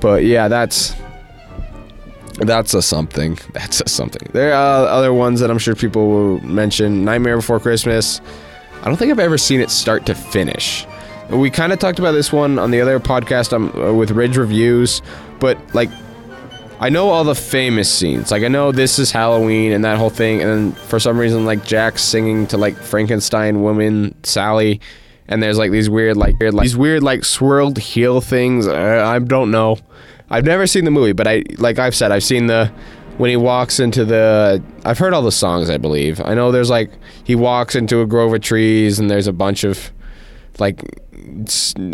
But 0.00 0.24
yeah, 0.24 0.48
that's 0.48 0.94
That's 2.38 2.74
a 2.74 2.82
something. 2.82 3.38
That's 3.52 3.80
a 3.80 3.88
something. 3.88 4.28
There 4.32 4.52
are 4.54 4.86
other 4.86 5.14
ones 5.14 5.40
that 5.40 5.50
I'm 5.50 5.58
sure 5.58 5.74
people 5.74 6.08
will 6.08 6.40
mention. 6.40 7.04
Nightmare 7.04 7.36
Before 7.36 7.60
Christmas. 7.60 8.20
I 8.84 8.88
don't 8.88 8.98
think 8.98 9.10
I've 9.10 9.18
ever 9.18 9.38
seen 9.38 9.60
it 9.60 9.70
start 9.70 10.04
to 10.06 10.14
finish. 10.14 10.86
We 11.30 11.50
kind 11.50 11.72
of 11.72 11.78
talked 11.78 11.98
about 11.98 12.12
this 12.12 12.30
one 12.30 12.58
on 12.58 12.70
the 12.70 12.82
other 12.82 13.00
podcast 13.00 13.54
um, 13.54 13.96
with 13.96 14.10
Ridge 14.10 14.36
Reviews, 14.36 15.00
but 15.40 15.58
like, 15.74 15.88
I 16.80 16.90
know 16.90 17.08
all 17.08 17.24
the 17.24 17.34
famous 17.34 17.90
scenes. 17.90 18.30
Like, 18.30 18.42
I 18.42 18.48
know 18.48 18.72
this 18.72 18.98
is 18.98 19.10
Halloween 19.10 19.72
and 19.72 19.86
that 19.86 19.96
whole 19.96 20.10
thing, 20.10 20.42
and 20.42 20.50
then 20.50 20.72
for 20.72 21.00
some 21.00 21.16
reason, 21.16 21.46
like 21.46 21.64
Jack 21.64 21.98
singing 21.98 22.46
to 22.48 22.58
like 22.58 22.76
Frankenstein 22.76 23.62
woman 23.62 24.14
Sally, 24.22 24.82
and 25.28 25.42
there's 25.42 25.56
like 25.56 25.70
these 25.70 25.88
weird 25.88 26.18
like, 26.18 26.38
weird, 26.38 26.52
like 26.52 26.64
these 26.64 26.76
weird 26.76 27.02
like 27.02 27.24
swirled 27.24 27.78
heel 27.78 28.20
things. 28.20 28.68
I, 28.68 29.14
I 29.14 29.18
don't 29.18 29.50
know. 29.50 29.78
I've 30.28 30.44
never 30.44 30.66
seen 30.66 30.84
the 30.84 30.90
movie, 30.90 31.12
but 31.12 31.26
I 31.26 31.44
like 31.56 31.78
I've 31.78 31.94
said 31.94 32.12
I've 32.12 32.24
seen 32.24 32.48
the 32.48 32.70
when 33.18 33.30
he 33.30 33.36
walks 33.36 33.80
into 33.80 34.04
the 34.04 34.62
I've 34.84 34.98
heard 34.98 35.12
all 35.14 35.22
the 35.22 35.32
songs 35.32 35.70
I 35.70 35.78
believe. 35.78 36.20
I 36.20 36.34
know 36.34 36.52
there's 36.52 36.70
like 36.70 36.90
he 37.24 37.34
walks 37.34 37.74
into 37.74 38.00
a 38.00 38.06
grove 38.06 38.32
of 38.34 38.40
trees 38.40 38.98
and 38.98 39.10
there's 39.10 39.26
a 39.26 39.32
bunch 39.32 39.64
of 39.64 39.92
like 40.58 40.80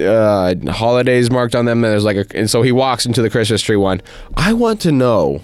uh, 0.00 0.54
holidays 0.68 1.30
marked 1.30 1.54
on 1.54 1.64
them 1.64 1.84
and 1.84 1.92
there's 1.92 2.04
like 2.04 2.16
a, 2.16 2.26
and 2.34 2.50
so 2.50 2.62
he 2.62 2.72
walks 2.72 3.06
into 3.06 3.22
the 3.22 3.30
Christmas 3.30 3.62
tree 3.62 3.76
one. 3.76 4.02
I 4.36 4.52
want 4.52 4.80
to 4.82 4.92
know 4.92 5.42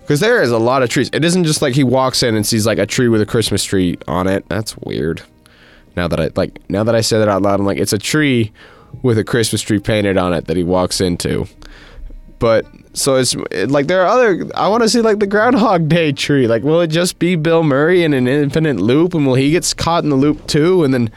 because 0.00 0.20
there 0.20 0.42
is 0.42 0.50
a 0.50 0.58
lot 0.58 0.82
of 0.82 0.88
trees. 0.88 1.08
It 1.12 1.24
isn't 1.24 1.44
just 1.44 1.62
like 1.62 1.74
he 1.74 1.84
walks 1.84 2.22
in 2.22 2.34
and 2.34 2.46
sees 2.46 2.66
like 2.66 2.78
a 2.78 2.86
tree 2.86 3.08
with 3.08 3.20
a 3.20 3.26
Christmas 3.26 3.64
tree 3.64 3.96
on 4.08 4.26
it. 4.26 4.48
That's 4.48 4.76
weird. 4.78 5.22
Now 5.96 6.08
that 6.08 6.20
I 6.20 6.30
like 6.36 6.58
now 6.70 6.84
that 6.84 6.94
I 6.94 7.00
said 7.00 7.22
it 7.22 7.28
out 7.28 7.42
loud, 7.42 7.60
I'm 7.60 7.66
like 7.66 7.78
it's 7.78 7.92
a 7.92 7.98
tree 7.98 8.52
with 9.02 9.18
a 9.18 9.24
Christmas 9.24 9.62
tree 9.62 9.78
painted 9.78 10.16
on 10.16 10.32
it 10.32 10.46
that 10.46 10.56
he 10.56 10.62
walks 10.62 11.00
into. 11.00 11.46
But 12.42 12.66
so 12.92 13.14
it's 13.14 13.36
like 13.68 13.86
there 13.86 14.02
are 14.02 14.08
other. 14.08 14.50
I 14.56 14.66
want 14.66 14.82
to 14.82 14.88
see 14.88 15.00
like 15.00 15.20
the 15.20 15.28
Groundhog 15.28 15.88
Day 15.88 16.10
tree. 16.10 16.48
Like, 16.48 16.64
will 16.64 16.80
it 16.80 16.88
just 16.88 17.20
be 17.20 17.36
Bill 17.36 17.62
Murray 17.62 18.02
in 18.02 18.12
an 18.12 18.26
infinite 18.26 18.80
loop, 18.80 19.14
and 19.14 19.24
will 19.24 19.36
he 19.36 19.52
get 19.52 19.72
caught 19.76 20.02
in 20.02 20.10
the 20.10 20.16
loop 20.16 20.44
too? 20.48 20.82
And 20.82 20.92
then, 20.92 21.12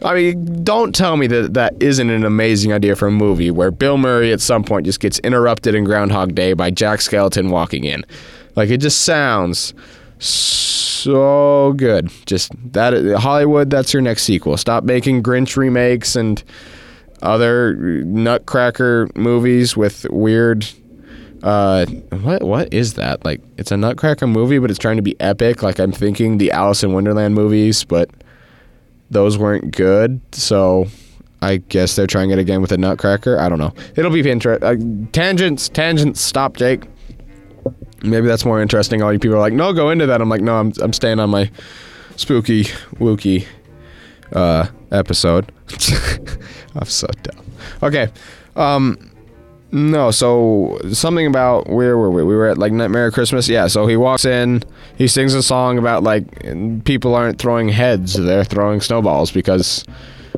I 0.00 0.14
mean, 0.14 0.64
don't 0.64 0.94
tell 0.94 1.18
me 1.18 1.26
that 1.26 1.52
that 1.52 1.74
isn't 1.78 2.08
an 2.08 2.24
amazing 2.24 2.72
idea 2.72 2.96
for 2.96 3.06
a 3.06 3.10
movie 3.10 3.50
where 3.50 3.70
Bill 3.70 3.98
Murray 3.98 4.32
at 4.32 4.40
some 4.40 4.64
point 4.64 4.86
just 4.86 4.98
gets 4.98 5.18
interrupted 5.18 5.74
in 5.74 5.84
Groundhog 5.84 6.34
Day 6.34 6.54
by 6.54 6.70
Jack 6.70 7.02
Skeleton 7.02 7.50
walking 7.50 7.84
in. 7.84 8.02
Like, 8.56 8.70
it 8.70 8.78
just 8.78 9.02
sounds 9.02 9.74
so 10.20 11.74
good. 11.76 12.10
Just 12.24 12.50
that 12.72 12.94
Hollywood. 13.20 13.68
That's 13.68 13.92
your 13.92 14.00
next 14.00 14.22
sequel. 14.22 14.56
Stop 14.56 14.84
making 14.84 15.22
Grinch 15.22 15.54
remakes 15.58 16.16
and 16.16 16.42
other 17.22 17.74
Nutcracker 18.04 19.08
movies 19.14 19.76
with 19.76 20.06
weird. 20.10 20.68
Uh, 21.42 21.86
what 21.86 22.42
what 22.42 22.72
is 22.72 22.94
that? 22.94 23.24
Like, 23.24 23.40
it's 23.58 23.72
a 23.72 23.76
Nutcracker 23.76 24.26
movie, 24.26 24.58
but 24.58 24.70
it's 24.70 24.78
trying 24.78 24.96
to 24.96 25.02
be 25.02 25.20
epic. 25.20 25.62
Like, 25.62 25.78
I'm 25.78 25.92
thinking 25.92 26.38
the 26.38 26.52
Alice 26.52 26.84
in 26.84 26.92
Wonderland 26.92 27.34
movies, 27.34 27.84
but 27.84 28.10
those 29.10 29.38
weren't 29.38 29.74
good. 29.74 30.20
So, 30.32 30.86
I 31.40 31.56
guess 31.56 31.96
they're 31.96 32.06
trying 32.06 32.30
it 32.30 32.38
again 32.38 32.60
with 32.60 32.70
a 32.70 32.78
Nutcracker. 32.78 33.38
I 33.40 33.48
don't 33.48 33.58
know. 33.58 33.74
It'll 33.96 34.12
be 34.12 34.28
interesting. 34.30 34.64
Uh, 34.64 35.08
tangents, 35.10 35.68
tangents. 35.68 36.20
Stop, 36.20 36.56
Jake. 36.56 36.84
Maybe 38.02 38.26
that's 38.26 38.44
more 38.44 38.60
interesting. 38.62 39.02
All 39.02 39.12
you 39.12 39.18
people 39.18 39.36
are 39.36 39.40
like, 39.40 39.52
no, 39.52 39.72
go 39.72 39.90
into 39.90 40.06
that. 40.06 40.20
I'm 40.20 40.28
like, 40.28 40.40
no, 40.40 40.56
I'm 40.58 40.72
I'm 40.80 40.92
staying 40.92 41.18
on 41.18 41.30
my 41.30 41.50
spooky 42.16 42.64
wookie 42.94 43.46
uh, 44.34 44.68
episode. 44.90 45.52
I'm 46.74 46.86
so 46.86 47.06
dumb. 47.22 47.44
Okay. 47.82 48.08
Um, 48.56 49.12
no, 49.74 50.10
so 50.10 50.78
something 50.92 51.26
about 51.26 51.70
where 51.70 51.96
were 51.96 52.10
we? 52.10 52.22
We 52.22 52.36
were 52.36 52.46
at 52.46 52.58
like 52.58 52.72
Nightmare 52.72 53.10
Christmas. 53.10 53.48
Yeah, 53.48 53.68
so 53.68 53.86
he 53.86 53.96
walks 53.96 54.26
in, 54.26 54.62
he 54.98 55.08
sings 55.08 55.32
a 55.32 55.42
song 55.42 55.78
about 55.78 56.02
like 56.02 56.24
people 56.84 57.14
aren't 57.14 57.38
throwing 57.38 57.70
heads, 57.70 58.12
they're 58.14 58.44
throwing 58.44 58.82
snowballs 58.82 59.30
because 59.32 59.84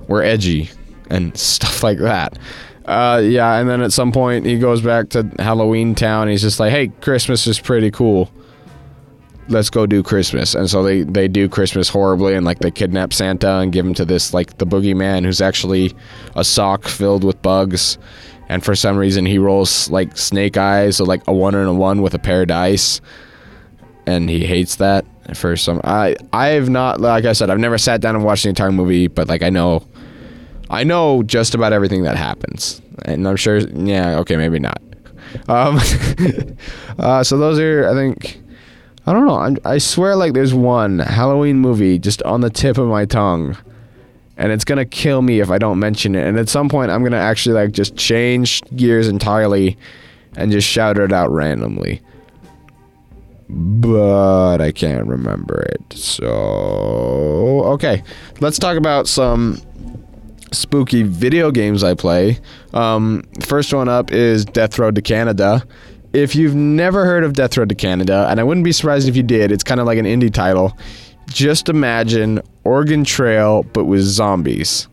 we're 0.07 0.23
edgy 0.23 0.71
and 1.11 1.37
stuff 1.37 1.83
like 1.83 1.99
that. 1.99 2.39
Uh, 2.85 3.21
yeah, 3.25 3.57
and 3.57 3.69
then 3.69 3.83
at 3.83 3.93
some 3.93 4.13
point 4.13 4.47
he 4.47 4.57
goes 4.59 4.81
back 4.81 5.09
to 5.09 5.29
Halloween 5.41 5.97
Town. 5.97 6.29
he's 6.29 6.43
just 6.43 6.61
like, 6.61 6.71
"Hey, 6.71 6.89
Christmas 7.01 7.47
is 7.49 7.59
pretty 7.59 7.91
cool. 7.91 8.31
Let's 9.49 9.71
go 9.71 9.87
do 9.87 10.03
Christmas." 10.03 10.55
And 10.55 10.69
so 10.69 10.83
they 10.83 11.03
they 11.03 11.29
do 11.29 11.49
Christmas 11.49 11.89
horribly, 11.89 12.35
and 12.35 12.45
like 12.45 12.59
they 12.61 12.71
kidnap 12.71 13.13
Santa 13.13 13.59
and 13.59 13.73
give 13.73 13.87
him 13.87 13.95
to 13.95 14.05
this 14.05 14.35
like 14.35 14.59
the 14.59 14.67
boogeyman 14.67 15.25
who's 15.25 15.41
actually 15.41 15.95
a 16.37 16.45
sock 16.45 16.85
filled 16.85 17.25
with 17.25 17.41
bugs. 17.43 17.99
And 18.49 18.63
for 18.63 18.75
some 18.75 18.97
reason 18.97 19.25
he 19.25 19.39
rolls 19.39 19.91
like 19.91 20.17
snake 20.17 20.57
eyes, 20.57 20.99
so 20.99 21.05
like 21.05 21.23
a 21.27 21.33
one 21.33 21.55
and 21.55 21.69
a 21.69 21.73
one 21.73 22.03
with 22.03 22.15
a 22.15 22.19
pair 22.19 22.43
of 22.43 22.49
dice, 22.49 23.01
and 24.07 24.29
he 24.29 24.45
hates 24.45 24.77
that 24.77 25.07
for 25.35 25.57
some. 25.57 25.81
I 25.85 26.17
I 26.33 26.49
have 26.49 26.69
not 26.69 27.01
like 27.01 27.25
I 27.25 27.33
said 27.33 27.51
I've 27.51 27.59
never 27.59 27.79
sat 27.79 28.01
down 28.01 28.15
and 28.15 28.25
watched 28.25 28.43
the 28.43 28.51
entire 28.51 28.73
movie, 28.73 29.09
but 29.09 29.29
like 29.29 29.43
I 29.43 29.51
know 29.51 29.83
I 30.71 30.85
know 30.85 31.23
just 31.23 31.55
about 31.55 31.73
everything 31.73 32.03
that 32.03 32.17
happens, 32.17 32.83
and 33.05 33.27
I'm 33.29 33.37
sure. 33.37 33.59
Yeah, 33.59 34.19
okay, 34.21 34.37
maybe 34.37 34.59
not. 34.59 34.81
Um, 35.49 35.79
uh, 36.99 37.23
so 37.25 37.37
those 37.39 37.59
are, 37.59 37.89
I 37.89 37.95
think, 37.95 38.41
I 39.07 39.13
don't 39.13 39.27
know. 39.27 39.37
I'm, 39.37 39.59
I 39.65 39.79
swear, 39.79 40.17
like 40.17 40.33
there's 40.33 40.55
one 40.55 40.99
Halloween 40.99 41.59
movie 41.59 41.99
just 41.99 42.23
on 42.23 42.41
the 42.41 42.51
tip 42.51 42.79
of 42.79 42.89
my 42.89 43.05
tongue, 43.05 43.57
and 44.37 44.51
it's 44.51 44.65
gonna 44.65 44.87
kill 44.87 45.21
me 45.23 45.41
if 45.41 45.51
I 45.51 45.59
don't 45.59 45.79
mention 45.79 46.15
it. 46.15 46.27
And 46.27 46.39
at 46.39 46.49
some 46.49 46.69
point, 46.69 46.91
I'm 46.91 47.03
gonna 47.03 47.17
actually 47.17 47.55
like 47.55 47.73
just 47.73 47.97
change 47.97 48.63
gears 48.75 49.09
entirely, 49.09 49.77
and 50.37 50.51
just 50.51 50.67
shout 50.67 50.99
it 50.99 51.13
out 51.13 51.31
randomly. 51.31 52.01
But 53.49 54.63
I 54.63 54.73
can't 54.73 55.07
remember 55.07 55.61
it. 55.61 55.83
So 55.93 57.63
okay, 57.65 58.03
let's 58.41 58.59
talk 58.59 58.79
about 58.79 59.07
some 59.07 59.61
spooky 60.51 61.03
video 61.03 61.51
games 61.51 61.85
I 61.85 61.95
play. 61.95 62.39
Um, 62.73 63.23
first 63.43 63.75
one 63.75 63.89
up 63.89 64.13
is 64.13 64.45
Death 64.47 64.79
Road 64.79 64.95
to 64.95 65.03
Canada. 65.03 65.67
If 66.15 66.37
you've 66.37 66.55
never 66.55 67.05
heard 67.05 67.25
of 67.25 67.33
Death 67.33 67.57
Road 67.57 67.71
to 67.71 67.75
Canada, 67.75 68.29
and 68.31 68.39
I 68.39 68.45
wouldn't 68.45 68.63
be 68.63 68.71
surprised 68.71 69.09
if 69.09 69.17
you 69.17 69.25
did, 69.25 69.51
it's 69.51 69.65
kind 69.65 69.81
of 69.81 69.87
like 69.87 69.99
an 69.99 70.05
indie 70.05 70.33
title. 70.33 70.79
Just 71.27 71.69
imagine 71.69 72.41
Oregon 72.63 73.03
Trail, 73.03 73.65
but 73.65 73.87
with 73.87 74.03
zombies. 74.03 74.87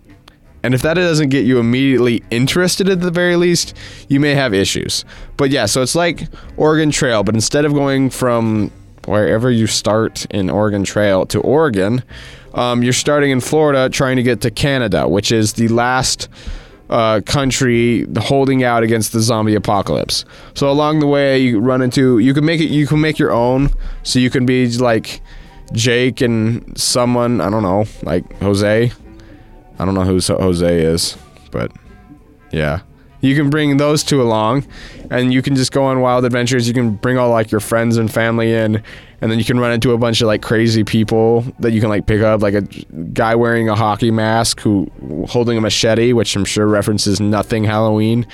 And 0.63 0.73
if 0.73 0.81
that 0.81 0.95
doesn't 0.95 1.29
get 1.29 1.45
you 1.45 1.59
immediately 1.59 2.23
interested 2.31 2.89
at 2.89 3.01
the 3.01 3.11
very 3.11 3.35
least, 3.35 3.77
you 4.09 4.19
may 4.19 4.33
have 4.33 4.55
issues. 4.55 5.05
But 5.37 5.51
yeah, 5.51 5.67
so 5.67 5.83
it's 5.83 5.93
like 5.93 6.27
Oregon 6.57 6.89
Trail, 6.89 7.23
but 7.23 7.35
instead 7.35 7.65
of 7.65 7.73
going 7.73 8.09
from 8.09 8.71
wherever 9.05 9.51
you 9.51 9.67
start 9.67 10.25
in 10.31 10.49
Oregon 10.49 10.83
Trail 10.83 11.27
to 11.27 11.39
Oregon, 11.41 12.03
um, 12.55 12.81
you're 12.81 12.93
starting 12.93 13.29
in 13.29 13.41
Florida 13.41 13.89
trying 13.89 14.15
to 14.15 14.23
get 14.23 14.41
to 14.41 14.49
Canada, 14.49 15.07
which 15.07 15.31
is 15.31 15.53
the 15.53 15.67
last 15.67 16.29
uh, 16.91 17.21
country 17.25 18.05
holding 18.17 18.63
out 18.63 18.83
against 18.83 19.13
the 19.13 19.21
zombie 19.21 19.55
apocalypse. 19.55 20.25
So 20.53 20.69
along 20.69 20.99
the 20.99 21.07
way, 21.07 21.39
you 21.39 21.59
run 21.59 21.81
into 21.81 22.19
you 22.19 22.33
can 22.33 22.45
make 22.45 22.59
it 22.59 22.67
you 22.69 22.85
can 22.85 23.01
make 23.01 23.17
your 23.17 23.31
own. 23.31 23.69
So 24.03 24.19
you 24.19 24.29
can 24.29 24.45
be 24.45 24.67
like 24.77 25.21
Jake 25.73 26.21
and 26.21 26.77
someone 26.77 27.41
I 27.41 27.49
don't 27.49 27.63
know 27.63 27.85
like 28.03 28.39
Jose. 28.39 28.91
I 29.79 29.85
don't 29.85 29.95
know 29.95 30.03
who 30.03 30.19
Jose 30.19 30.83
is, 30.83 31.17
but 31.49 31.71
yeah. 32.51 32.81
You 33.21 33.35
can 33.35 33.51
bring 33.51 33.77
those 33.77 34.03
two 34.03 34.19
along, 34.19 34.65
and 35.11 35.31
you 35.31 35.43
can 35.43 35.55
just 35.55 35.71
go 35.71 35.83
on 35.83 36.01
wild 36.01 36.25
adventures. 36.25 36.67
You 36.67 36.73
can 36.73 36.95
bring 36.95 37.19
all 37.19 37.29
like 37.29 37.51
your 37.51 37.59
friends 37.59 37.97
and 37.97 38.11
family 38.11 38.51
in, 38.51 38.81
and 39.21 39.31
then 39.31 39.37
you 39.37 39.45
can 39.45 39.59
run 39.59 39.71
into 39.71 39.91
a 39.91 39.97
bunch 39.97 40.21
of 40.21 40.27
like 40.27 40.41
crazy 40.41 40.83
people 40.83 41.41
that 41.59 41.71
you 41.71 41.79
can 41.79 41.89
like 41.89 42.07
pick 42.07 42.21
up, 42.21 42.41
like 42.41 42.55
a 42.55 42.61
guy 43.13 43.35
wearing 43.35 43.69
a 43.69 43.75
hockey 43.75 44.11
mask 44.11 44.59
who 44.59 44.91
holding 45.29 45.57
a 45.57 45.61
machete, 45.61 46.13
which 46.13 46.35
I'm 46.35 46.45
sure 46.45 46.67
references 46.67 47.19
nothing 47.19 47.63
Halloween, 47.63 48.25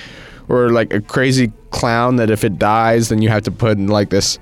or 0.48 0.70
like 0.70 0.92
a 0.92 1.00
crazy 1.00 1.52
clown 1.70 2.16
that 2.16 2.30
if 2.30 2.42
it 2.42 2.58
dies, 2.58 3.10
then 3.10 3.20
you 3.20 3.28
have 3.28 3.42
to 3.42 3.50
put 3.50 3.76
in 3.76 3.88
like 3.88 4.08
this 4.08 4.38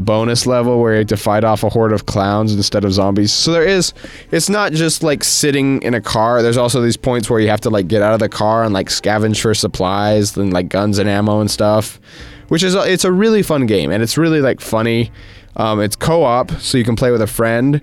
bonus 0.00 0.44
level 0.46 0.80
where 0.80 0.92
you 0.92 0.98
have 0.98 1.06
to 1.06 1.16
fight 1.16 1.44
off 1.44 1.62
a 1.62 1.68
horde 1.68 1.92
of 1.92 2.06
clowns 2.06 2.52
instead 2.54 2.84
of 2.84 2.92
zombies. 2.92 3.32
So 3.32 3.52
there 3.52 3.64
is 3.64 3.92
it's 4.30 4.48
not 4.48 4.72
just 4.72 5.02
like 5.02 5.24
sitting 5.24 5.80
in 5.82 5.94
a 5.94 6.00
car. 6.00 6.42
There's 6.42 6.56
also 6.56 6.80
these 6.80 6.96
points 6.96 7.30
where 7.30 7.40
you 7.40 7.48
have 7.48 7.60
to 7.62 7.70
like 7.70 7.88
get 7.88 8.02
out 8.02 8.12
of 8.12 8.20
the 8.20 8.28
car 8.28 8.64
and 8.64 8.74
like 8.74 8.88
scavenge 8.88 9.40
for 9.40 9.54
supplies 9.54 10.36
and 10.36 10.52
like 10.52 10.68
guns 10.68 10.98
and 10.98 11.08
ammo 11.08 11.40
and 11.40 11.50
stuff. 11.50 12.00
Which 12.48 12.62
is 12.62 12.74
it's 12.74 13.04
a 13.04 13.12
really 13.12 13.42
fun 13.42 13.66
game 13.66 13.90
and 13.90 14.02
it's 14.02 14.18
really 14.18 14.40
like 14.40 14.60
funny. 14.60 15.10
Um, 15.56 15.80
it's 15.80 15.96
co-op, 15.96 16.50
so 16.52 16.78
you 16.78 16.84
can 16.84 16.96
play 16.96 17.10
with 17.10 17.22
a 17.22 17.26
friend, 17.26 17.80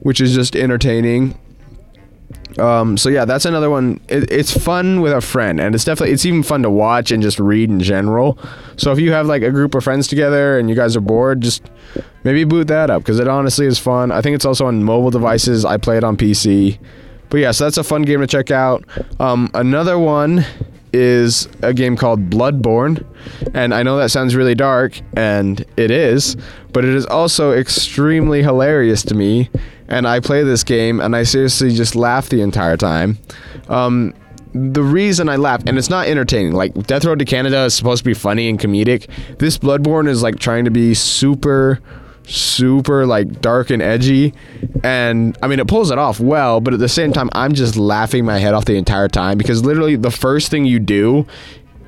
which 0.00 0.20
is 0.20 0.34
just 0.34 0.56
entertaining. 0.56 1.38
Um, 2.58 2.96
so 2.96 3.08
yeah, 3.08 3.24
that's 3.24 3.44
another 3.44 3.70
one. 3.70 4.00
It, 4.08 4.30
it's 4.30 4.56
fun 4.56 5.00
with 5.00 5.12
a 5.12 5.20
friend, 5.20 5.60
and 5.60 5.74
it's 5.74 5.84
definitely 5.84 6.12
it's 6.12 6.26
even 6.26 6.42
fun 6.42 6.62
to 6.62 6.70
watch 6.70 7.10
and 7.10 7.22
just 7.22 7.38
read 7.38 7.70
in 7.70 7.80
general. 7.80 8.38
So 8.76 8.92
if 8.92 8.98
you 8.98 9.12
have 9.12 9.26
like 9.26 9.42
a 9.42 9.50
group 9.50 9.74
of 9.74 9.84
friends 9.84 10.06
together 10.06 10.58
and 10.58 10.68
you 10.68 10.76
guys 10.76 10.96
are 10.96 11.00
bored, 11.00 11.40
just 11.40 11.62
maybe 12.24 12.44
boot 12.44 12.68
that 12.68 12.90
up 12.90 13.02
because 13.02 13.18
it 13.18 13.28
honestly 13.28 13.66
is 13.66 13.78
fun. 13.78 14.12
I 14.12 14.20
think 14.20 14.34
it's 14.34 14.44
also 14.44 14.66
on 14.66 14.82
mobile 14.84 15.10
devices. 15.10 15.64
I 15.64 15.76
play 15.76 15.96
it 15.96 16.04
on 16.04 16.16
PC, 16.16 16.78
but 17.30 17.38
yeah, 17.38 17.52
so 17.52 17.64
that's 17.64 17.78
a 17.78 17.84
fun 17.84 18.02
game 18.02 18.20
to 18.20 18.26
check 18.26 18.50
out. 18.50 18.84
Um, 19.18 19.50
another 19.54 19.98
one 19.98 20.44
is 20.92 21.48
a 21.62 21.72
game 21.72 21.96
called 21.96 22.30
Bloodborne. 22.30 23.04
And 23.54 23.74
I 23.74 23.82
know 23.82 23.96
that 23.98 24.10
sounds 24.10 24.34
really 24.34 24.54
dark, 24.54 25.00
and 25.16 25.64
it 25.76 25.90
is, 25.90 26.36
but 26.72 26.84
it 26.84 26.94
is 26.94 27.06
also 27.06 27.52
extremely 27.52 28.42
hilarious 28.42 29.02
to 29.04 29.14
me. 29.14 29.50
And 29.88 30.06
I 30.06 30.20
play 30.20 30.42
this 30.42 30.64
game, 30.64 31.00
and 31.00 31.14
I 31.14 31.22
seriously 31.22 31.74
just 31.74 31.94
laugh 31.94 32.28
the 32.28 32.40
entire 32.40 32.76
time. 32.76 33.18
Um, 33.68 34.14
the 34.54 34.82
reason 34.82 35.28
I 35.28 35.36
laugh, 35.36 35.62
and 35.66 35.78
it's 35.78 35.90
not 35.90 36.06
entertaining. 36.06 36.52
Like 36.52 36.74
Death 36.86 37.04
Road 37.04 37.18
to 37.20 37.24
Canada 37.24 37.64
is 37.64 37.74
supposed 37.74 38.04
to 38.04 38.04
be 38.04 38.14
funny 38.14 38.48
and 38.48 38.58
comedic. 38.58 39.08
This 39.38 39.58
Bloodborne 39.58 40.08
is 40.08 40.22
like 40.22 40.38
trying 40.38 40.64
to 40.64 40.70
be 40.70 40.94
super, 40.94 41.80
super 42.26 43.06
like 43.06 43.40
dark 43.40 43.70
and 43.70 43.82
edgy, 43.82 44.34
and 44.82 45.36
I 45.42 45.48
mean 45.48 45.60
it 45.60 45.68
pulls 45.68 45.90
it 45.90 45.98
off 45.98 46.20
well. 46.20 46.60
But 46.60 46.74
at 46.74 46.80
the 46.80 46.88
same 46.88 47.12
time, 47.12 47.30
I'm 47.32 47.54
just 47.54 47.76
laughing 47.76 48.24
my 48.24 48.38
head 48.38 48.54
off 48.54 48.64
the 48.64 48.76
entire 48.76 49.08
time 49.08 49.38
because 49.38 49.64
literally 49.64 49.96
the 49.96 50.10
first 50.10 50.50
thing 50.50 50.64
you 50.64 50.78
do 50.78 51.26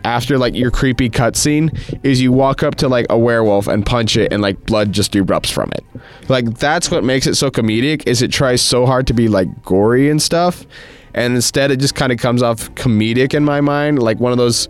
after 0.05 0.37
like 0.37 0.55
your 0.55 0.71
creepy 0.71 1.09
cutscene 1.09 1.71
is 2.03 2.21
you 2.21 2.31
walk 2.31 2.62
up 2.62 2.75
to 2.75 2.88
like 2.88 3.07
a 3.09 3.19
werewolf 3.19 3.67
and 3.67 3.87
punch 3.87 4.17
it 4.17 4.33
and 4.33 4.43
like 4.43 4.67
blood 4.67 4.93
just 4.93 5.12
erupts 5.12 5.50
from 5.50 5.71
it. 5.75 5.85
Like 6.29 6.59
that's 6.59 6.91
what 6.91 7.05
makes 7.05 7.26
it 7.26 7.37
so 7.37 7.50
comedic 7.50 8.07
is 8.07 8.21
it 8.21 8.31
tries 8.31 8.61
so 8.61 8.85
hard 8.85 9.07
to 9.07 9.14
be 9.14 9.29
like 9.29 9.62
gory 9.62 10.11
and 10.11 10.21
stuff 10.21 10.67
and 11.14 11.35
instead 11.35 11.71
it 11.71 11.79
just 11.79 11.95
kind 11.95 12.12
of 12.12 12.19
comes 12.19 12.43
off 12.43 12.71
comedic 12.75 13.33
in 13.33 13.45
my 13.45 13.61
mind 13.61 14.03
like 14.03 14.19
one 14.19 14.33
of 14.33 14.38
those 14.38 14.69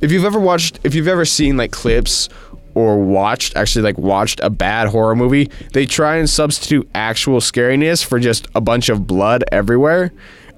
if 0.00 0.12
you've 0.12 0.24
ever 0.24 0.38
watched 0.38 0.78
if 0.84 0.94
you've 0.94 1.08
ever 1.08 1.24
seen 1.24 1.56
like 1.56 1.72
clips 1.72 2.28
or 2.78 2.96
watched 2.96 3.56
actually 3.56 3.82
like 3.82 3.98
watched 3.98 4.38
a 4.44 4.48
bad 4.48 4.86
horror 4.86 5.16
movie 5.16 5.50
they 5.72 5.84
try 5.84 6.16
and 6.16 6.30
substitute 6.30 6.88
actual 6.94 7.40
scariness 7.40 8.04
for 8.04 8.20
just 8.20 8.46
a 8.54 8.60
bunch 8.60 8.88
of 8.88 9.04
blood 9.04 9.42
everywhere 9.50 10.12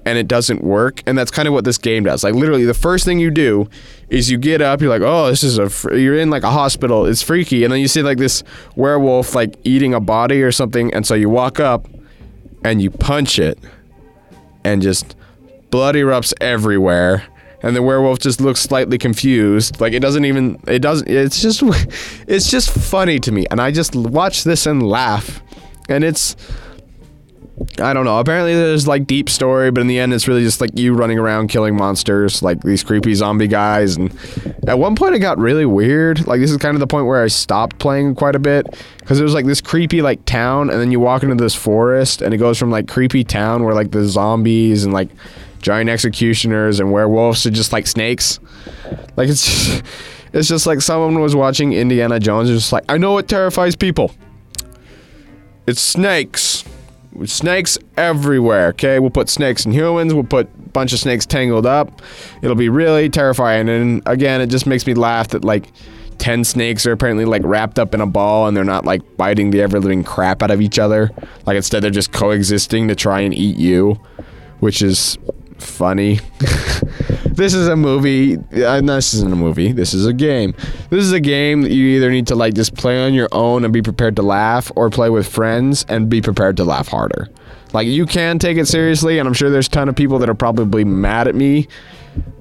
and 0.05 0.19
it 0.19 0.27
doesn't 0.27 0.63
work 0.63 1.01
and 1.07 1.17
that's 1.17 1.31
kind 1.31 1.47
of 1.47 1.53
what 1.55 1.65
this 1.65 1.79
game 1.79 2.03
does 2.03 2.23
like 2.23 2.35
literally 2.35 2.63
the 2.63 2.75
first 2.75 3.05
thing 3.05 3.17
you 3.17 3.31
do 3.31 3.67
is 4.09 4.29
you 4.29 4.37
get 4.37 4.61
up 4.61 4.81
you're 4.81 4.89
like 4.91 5.01
oh 5.01 5.29
this 5.29 5.43
is 5.43 5.57
a 5.57 5.67
fr-. 5.67 5.95
you're 5.95 6.17
in 6.17 6.29
like 6.29 6.43
a 6.43 6.51
hospital 6.51 7.07
it's 7.07 7.23
freaky 7.23 7.63
and 7.63 7.73
then 7.73 7.79
you 7.79 7.87
see 7.87 8.03
like 8.03 8.19
this 8.19 8.43
werewolf 8.75 9.33
like 9.33 9.55
eating 9.63 9.95
a 9.95 9.99
body 9.99 10.43
or 10.43 10.51
something 10.51 10.93
and 10.93 11.07
so 11.07 11.15
you 11.15 11.27
walk 11.27 11.59
up 11.59 11.87
and 12.63 12.83
you 12.83 12.91
punch 12.91 13.39
it 13.39 13.57
and 14.63 14.83
just 14.83 15.15
blood 15.71 15.95
erupts 15.95 16.33
everywhere 16.39 17.25
and 17.63 17.75
the 17.75 17.81
werewolf 17.81 18.19
just 18.19 18.41
looks 18.41 18.59
slightly 18.59 18.97
confused. 18.97 19.79
Like 19.79 19.93
it 19.93 19.99
doesn't 19.99 20.25
even 20.25 20.59
it 20.67 20.79
doesn't 20.79 21.07
it's 21.07 21.41
just 21.41 21.61
it's 22.27 22.49
just 22.49 22.69
funny 22.69 23.19
to 23.19 23.31
me. 23.31 23.45
And 23.51 23.61
i 23.61 23.71
just 23.71 23.95
watch 23.95 24.43
this 24.43 24.65
and 24.65 24.87
laugh. 24.87 25.41
And 25.89 26.03
it's 26.03 26.35
I 27.79 27.93
don't 27.93 28.05
know. 28.05 28.19
Apparently, 28.19 28.53
there's 28.53 28.87
like 28.87 29.05
deep 29.05 29.29
story, 29.29 29.71
but 29.71 29.81
in 29.81 29.87
the 29.87 29.99
end, 29.99 30.13
it's 30.13 30.27
really 30.27 30.43
just 30.43 30.61
like 30.61 30.71
you 30.77 30.93
running 30.93 31.19
around 31.19 31.47
killing 31.47 31.75
monsters, 31.75 32.41
like 32.41 32.61
these 32.61 32.83
creepy 32.83 33.13
zombie 33.13 33.47
guys. 33.47 33.97
And 33.97 34.15
at 34.67 34.79
one 34.79 34.95
point, 34.95 35.15
it 35.15 35.19
got 35.19 35.37
really 35.37 35.65
weird. 35.65 36.25
Like 36.25 36.39
this 36.39 36.51
is 36.51 36.57
kind 36.57 36.75
of 36.75 36.79
the 36.79 36.87
point 36.87 37.07
where 37.07 37.23
I 37.23 37.27
stopped 37.27 37.77
playing 37.79 38.15
quite 38.15 38.35
a 38.35 38.39
bit 38.39 38.67
because 38.99 39.19
it 39.19 39.23
was 39.23 39.33
like 39.33 39.45
this 39.45 39.61
creepy 39.61 40.01
like 40.01 40.25
town, 40.25 40.69
and 40.69 40.79
then 40.79 40.91
you 40.91 40.99
walk 40.99 41.23
into 41.23 41.35
this 41.35 41.55
forest, 41.55 42.21
and 42.21 42.33
it 42.33 42.37
goes 42.37 42.57
from 42.57 42.71
like 42.71 42.87
creepy 42.87 43.23
town 43.23 43.63
where 43.63 43.75
like 43.75 43.91
the 43.91 44.05
zombies 44.05 44.83
and 44.83 44.93
like 44.93 45.09
giant 45.61 45.89
executioners 45.89 46.79
and 46.79 46.91
werewolves 46.91 47.43
to 47.43 47.51
just 47.51 47.73
like 47.73 47.85
snakes. 47.85 48.39
Like 49.17 49.29
it's 49.29 49.45
just, 49.45 49.83
it's 50.33 50.47
just 50.47 50.65
like 50.65 50.81
someone 50.81 51.19
was 51.19 51.35
watching 51.35 51.73
Indiana 51.73 52.19
Jones, 52.19 52.49
and 52.49 52.57
just 52.57 52.71
like 52.71 52.85
I 52.89 52.97
know 52.97 53.13
what 53.13 53.27
terrifies 53.27 53.75
people. 53.75 54.13
It's 55.67 55.79
snakes 55.79 56.63
snakes 57.25 57.77
everywhere. 57.97 58.69
Okay, 58.69 58.99
we'll 58.99 59.09
put 59.09 59.29
snakes 59.29 59.65
and 59.65 59.73
humans. 59.73 60.13
We'll 60.13 60.23
put 60.23 60.47
a 60.47 60.69
bunch 60.69 60.93
of 60.93 60.99
snakes 60.99 61.25
tangled 61.25 61.65
up. 61.65 62.01
It'll 62.41 62.55
be 62.55 62.69
really 62.69 63.09
terrifying. 63.09 63.69
And 63.69 64.01
again, 64.05 64.41
it 64.41 64.47
just 64.47 64.65
makes 64.65 64.85
me 64.87 64.93
laugh 64.93 65.29
that 65.29 65.43
like 65.43 65.71
ten 66.17 66.43
snakes 66.43 66.85
are 66.85 66.91
apparently 66.91 67.25
like 67.25 67.41
wrapped 67.43 67.79
up 67.79 67.93
in 67.93 68.01
a 68.01 68.05
ball 68.05 68.47
and 68.47 68.55
they're 68.55 68.63
not 68.63 68.85
like 68.85 69.01
biting 69.17 69.51
the 69.51 69.61
ever 69.61 69.79
living 69.79 70.03
crap 70.03 70.43
out 70.43 70.51
of 70.51 70.61
each 70.61 70.79
other. 70.79 71.11
Like 71.45 71.55
instead, 71.57 71.83
they're 71.83 71.91
just 71.91 72.11
coexisting 72.11 72.87
to 72.87 72.95
try 72.95 73.21
and 73.21 73.33
eat 73.33 73.57
you, 73.57 73.99
which 74.59 74.81
is 74.81 75.17
funny. 75.57 76.19
this 77.41 77.53
is 77.53 77.67
a 77.67 77.75
movie. 77.75 78.37
Uh, 78.37 78.81
this 78.81 79.13
isn't 79.15 79.33
a 79.33 79.35
movie. 79.35 79.71
This 79.71 79.93
is 79.93 80.05
a 80.05 80.13
game. 80.13 80.53
This 80.89 81.03
is 81.03 81.11
a 81.11 81.19
game 81.19 81.63
that 81.63 81.71
you 81.71 81.87
either 81.87 82.11
need 82.11 82.27
to 82.27 82.35
like 82.35 82.53
just 82.53 82.75
play 82.75 83.03
on 83.03 83.13
your 83.13 83.29
own 83.31 83.63
and 83.63 83.73
be 83.73 83.81
prepared 83.81 84.15
to 84.17 84.21
laugh, 84.21 84.71
or 84.75 84.89
play 84.89 85.09
with 85.09 85.27
friends 85.27 85.85
and 85.89 86.09
be 86.09 86.21
prepared 86.21 86.57
to 86.57 86.63
laugh 86.63 86.87
harder. 86.87 87.27
Like 87.73 87.87
you 87.87 88.05
can 88.05 88.37
take 88.37 88.57
it 88.57 88.67
seriously, 88.67 89.17
and 89.17 89.27
I'm 89.27 89.33
sure 89.33 89.49
there's 89.49 89.67
a 89.67 89.71
ton 89.71 89.89
of 89.89 89.95
people 89.95 90.19
that 90.19 90.29
are 90.29 90.35
probably 90.35 90.83
mad 90.83 91.27
at 91.27 91.35
me 91.35 91.67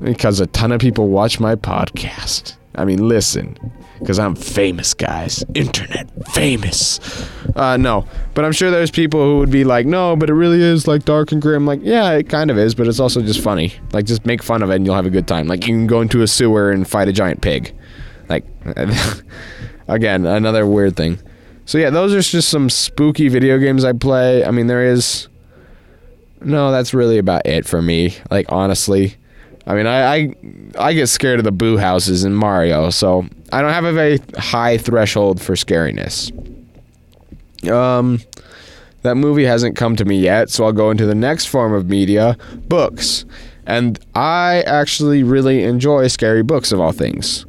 because 0.00 0.40
a 0.40 0.46
ton 0.48 0.72
of 0.72 0.80
people 0.80 1.08
watch 1.08 1.40
my 1.40 1.54
podcast. 1.54 2.56
I 2.74 2.84
mean, 2.84 3.08
listen, 3.08 3.56
because 4.00 4.18
I'm 4.18 4.34
famous, 4.34 4.94
guys. 4.94 5.44
Internet 5.54 6.10
famous. 6.32 6.98
Uh, 7.54 7.76
no, 7.76 8.06
but 8.34 8.44
I'm 8.44 8.52
sure 8.52 8.70
there's 8.70 8.90
people 8.90 9.22
who 9.22 9.38
would 9.38 9.50
be 9.50 9.64
like, 9.64 9.86
no, 9.86 10.16
but 10.16 10.30
it 10.30 10.34
really 10.34 10.60
is 10.60 10.88
like 10.88 11.04
dark 11.04 11.32
and 11.32 11.40
grim. 11.40 11.66
Like, 11.66 11.80
yeah, 11.82 12.12
it 12.12 12.28
kind 12.28 12.50
of 12.50 12.58
is, 12.58 12.74
but 12.74 12.88
it's 12.88 12.98
also 12.98 13.20
just 13.20 13.40
funny. 13.40 13.74
Like, 13.92 14.06
just 14.06 14.24
make 14.26 14.42
fun 14.42 14.62
of 14.62 14.70
it 14.70 14.76
and 14.76 14.86
you'll 14.86 14.94
have 14.94 15.06
a 15.06 15.10
good 15.10 15.28
time. 15.28 15.46
Like, 15.46 15.66
you 15.66 15.74
can 15.74 15.86
go 15.86 16.00
into 16.00 16.22
a 16.22 16.26
sewer 16.26 16.70
and 16.70 16.88
fight 16.88 17.08
a 17.08 17.12
giant 17.12 17.42
pig. 17.42 17.74
Like, 18.28 18.44
again, 19.88 20.24
another 20.24 20.66
weird 20.66 20.96
thing. 20.96 21.18
So 21.66 21.78
yeah, 21.78 21.90
those 21.90 22.14
are 22.14 22.20
just 22.20 22.48
some 22.48 22.70
spooky 22.70 23.28
video 23.28 23.58
games 23.58 23.84
I 23.84 23.92
play. 23.92 24.44
I 24.44 24.50
mean, 24.50 24.66
there 24.66 24.84
is. 24.84 25.28
No, 26.42 26.72
that's 26.72 26.94
really 26.94 27.18
about 27.18 27.46
it 27.46 27.66
for 27.66 27.82
me. 27.82 28.16
Like, 28.30 28.46
honestly. 28.50 29.16
I 29.66 29.74
mean, 29.74 29.86
I, 29.86 30.14
I 30.14 30.34
I 30.78 30.92
get 30.94 31.08
scared 31.08 31.38
of 31.38 31.44
the 31.44 31.52
boo 31.52 31.76
houses 31.76 32.24
in 32.24 32.34
Mario, 32.34 32.90
so 32.90 33.28
I 33.52 33.60
don't 33.60 33.72
have 33.72 33.84
a 33.84 33.92
very 33.92 34.18
high 34.36 34.78
threshold 34.78 35.40
for 35.40 35.54
scariness. 35.54 36.30
Um, 37.70 38.20
that 39.02 39.16
movie 39.16 39.44
hasn't 39.44 39.76
come 39.76 39.96
to 39.96 40.04
me 40.04 40.18
yet, 40.18 40.50
so 40.50 40.64
I'll 40.64 40.72
go 40.72 40.90
into 40.90 41.06
the 41.06 41.14
next 41.14 41.46
form 41.46 41.72
of 41.72 41.88
media, 41.88 42.36
books. 42.68 43.24
And 43.66 43.98
I 44.14 44.62
actually 44.66 45.22
really 45.22 45.62
enjoy 45.64 46.08
scary 46.08 46.42
books 46.42 46.72
of 46.72 46.80
all 46.80 46.92
things. 46.92 47.46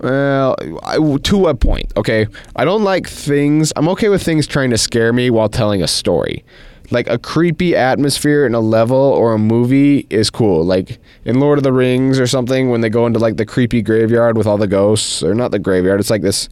Well, 0.00 0.56
I, 0.82 0.98
to 0.98 1.46
a 1.46 1.54
point, 1.54 1.92
okay? 1.96 2.26
I 2.54 2.64
don't 2.64 2.84
like 2.84 3.08
things, 3.08 3.72
I'm 3.76 3.88
okay 3.90 4.08
with 4.08 4.22
things 4.22 4.46
trying 4.46 4.70
to 4.70 4.78
scare 4.78 5.12
me 5.12 5.30
while 5.30 5.48
telling 5.48 5.82
a 5.82 5.88
story 5.88 6.44
like 6.90 7.08
a 7.08 7.18
creepy 7.18 7.74
atmosphere 7.74 8.46
in 8.46 8.54
a 8.54 8.60
level 8.60 8.96
or 8.96 9.34
a 9.34 9.38
movie 9.38 10.06
is 10.10 10.30
cool. 10.30 10.64
Like 10.64 10.98
in 11.24 11.40
Lord 11.40 11.58
of 11.58 11.64
the 11.64 11.72
Rings 11.72 12.18
or 12.18 12.26
something, 12.26 12.70
when 12.70 12.80
they 12.80 12.90
go 12.90 13.06
into 13.06 13.18
like 13.18 13.36
the 13.36 13.46
creepy 13.46 13.82
graveyard 13.82 14.36
with 14.36 14.46
all 14.46 14.58
the 14.58 14.66
ghosts, 14.66 15.22
or 15.22 15.34
not 15.34 15.50
the 15.50 15.58
graveyard, 15.58 16.00
it's 16.00 16.10
like 16.10 16.22
this 16.22 16.48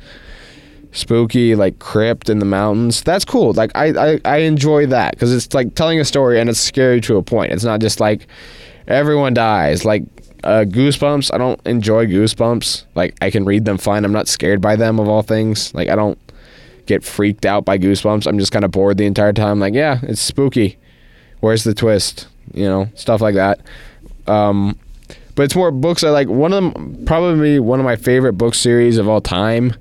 spooky 0.92 1.56
like 1.56 1.78
crypt 1.78 2.28
in 2.28 2.38
the 2.38 2.44
mountains. 2.44 3.02
That's 3.02 3.24
cool. 3.24 3.52
Like 3.52 3.72
I 3.74 4.12
I, 4.12 4.20
I 4.24 4.36
enjoy 4.38 4.86
that 4.86 5.12
because 5.12 5.32
it's 5.34 5.52
like 5.54 5.74
telling 5.74 6.00
a 6.00 6.04
story 6.04 6.40
and 6.40 6.48
it's 6.48 6.60
scary 6.60 7.00
to 7.02 7.16
a 7.16 7.22
point. 7.22 7.52
It's 7.52 7.64
not 7.64 7.80
just 7.80 8.00
like 8.00 8.26
everyone 8.86 9.34
dies. 9.34 9.84
Like 9.84 10.04
uh, 10.44 10.64
Goosebumps, 10.66 11.32
I 11.32 11.38
don't 11.38 11.60
enjoy 11.66 12.06
Goosebumps. 12.06 12.84
Like 12.94 13.16
I 13.20 13.30
can 13.30 13.44
read 13.44 13.64
them 13.64 13.78
fine. 13.78 14.04
I'm 14.04 14.12
not 14.12 14.28
scared 14.28 14.60
by 14.60 14.76
them 14.76 15.00
of 15.00 15.08
all 15.08 15.22
things. 15.22 15.74
Like 15.74 15.88
I 15.88 15.96
don't 15.96 16.18
get 16.86 17.04
freaked 17.04 17.46
out 17.46 17.64
by 17.64 17.78
goosebumps. 17.78 18.26
I'm 18.26 18.38
just 18.38 18.52
kind 18.52 18.64
of 18.64 18.70
bored 18.70 18.98
the 18.98 19.06
entire 19.06 19.32
time. 19.32 19.60
Like, 19.60 19.74
yeah, 19.74 20.00
it's 20.02 20.20
spooky. 20.20 20.78
Where's 21.40 21.64
the 21.64 21.74
twist? 21.74 22.28
You 22.52 22.64
know, 22.64 22.88
stuff 22.94 23.20
like 23.20 23.34
that. 23.34 23.60
Um, 24.26 24.78
but 25.34 25.44
it's 25.44 25.56
more 25.56 25.70
books 25.70 26.04
I 26.04 26.10
like. 26.10 26.28
One 26.28 26.52
of 26.52 26.74
them, 26.74 27.04
probably 27.06 27.58
one 27.58 27.80
of 27.80 27.84
my 27.84 27.96
favorite 27.96 28.34
book 28.34 28.54
series 28.54 28.98
of 28.98 29.08
all 29.08 29.20
time, 29.20 29.74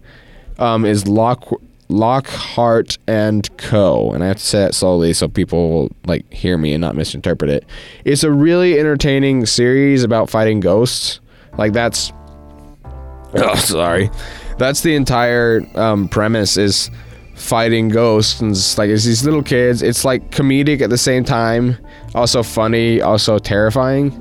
um, 0.59 0.85
is 0.85 1.07
Lock 1.07 1.49
Lockwood 1.89 2.97
and 3.07 3.55
Co. 3.57 4.11
And 4.13 4.23
I 4.23 4.27
have 4.27 4.37
to 4.37 4.43
say 4.43 4.63
it 4.63 4.73
slowly 4.73 5.13
so 5.13 5.27
people 5.27 5.69
will 5.69 5.91
like 6.05 6.31
hear 6.33 6.57
me 6.57 6.73
and 6.73 6.81
not 6.81 6.95
misinterpret 6.95 7.51
it. 7.51 7.65
It's 8.03 8.23
a 8.23 8.31
really 8.31 8.79
entertaining 8.79 9.45
series 9.45 10.03
about 10.03 10.29
fighting 10.29 10.59
ghosts. 10.59 11.19
Like 11.57 11.73
that's. 11.73 12.11
Oh, 13.35 13.55
sorry 13.57 14.09
that's 14.57 14.81
the 14.81 14.95
entire 14.95 15.65
um, 15.75 16.07
premise 16.07 16.57
is 16.57 16.89
fighting 17.35 17.89
ghosts 17.89 18.41
and 18.41 18.51
it's 18.51 18.77
like 18.77 18.89
it's 18.89 19.05
these 19.05 19.25
little 19.25 19.43
kids. 19.43 19.81
It's 19.81 20.05
like 20.05 20.31
comedic 20.31 20.81
at 20.81 20.89
the 20.89 20.97
same 20.97 21.23
time 21.23 21.77
also 22.15 22.43
funny 22.43 23.01
also 23.01 23.39
terrifying. 23.39 24.19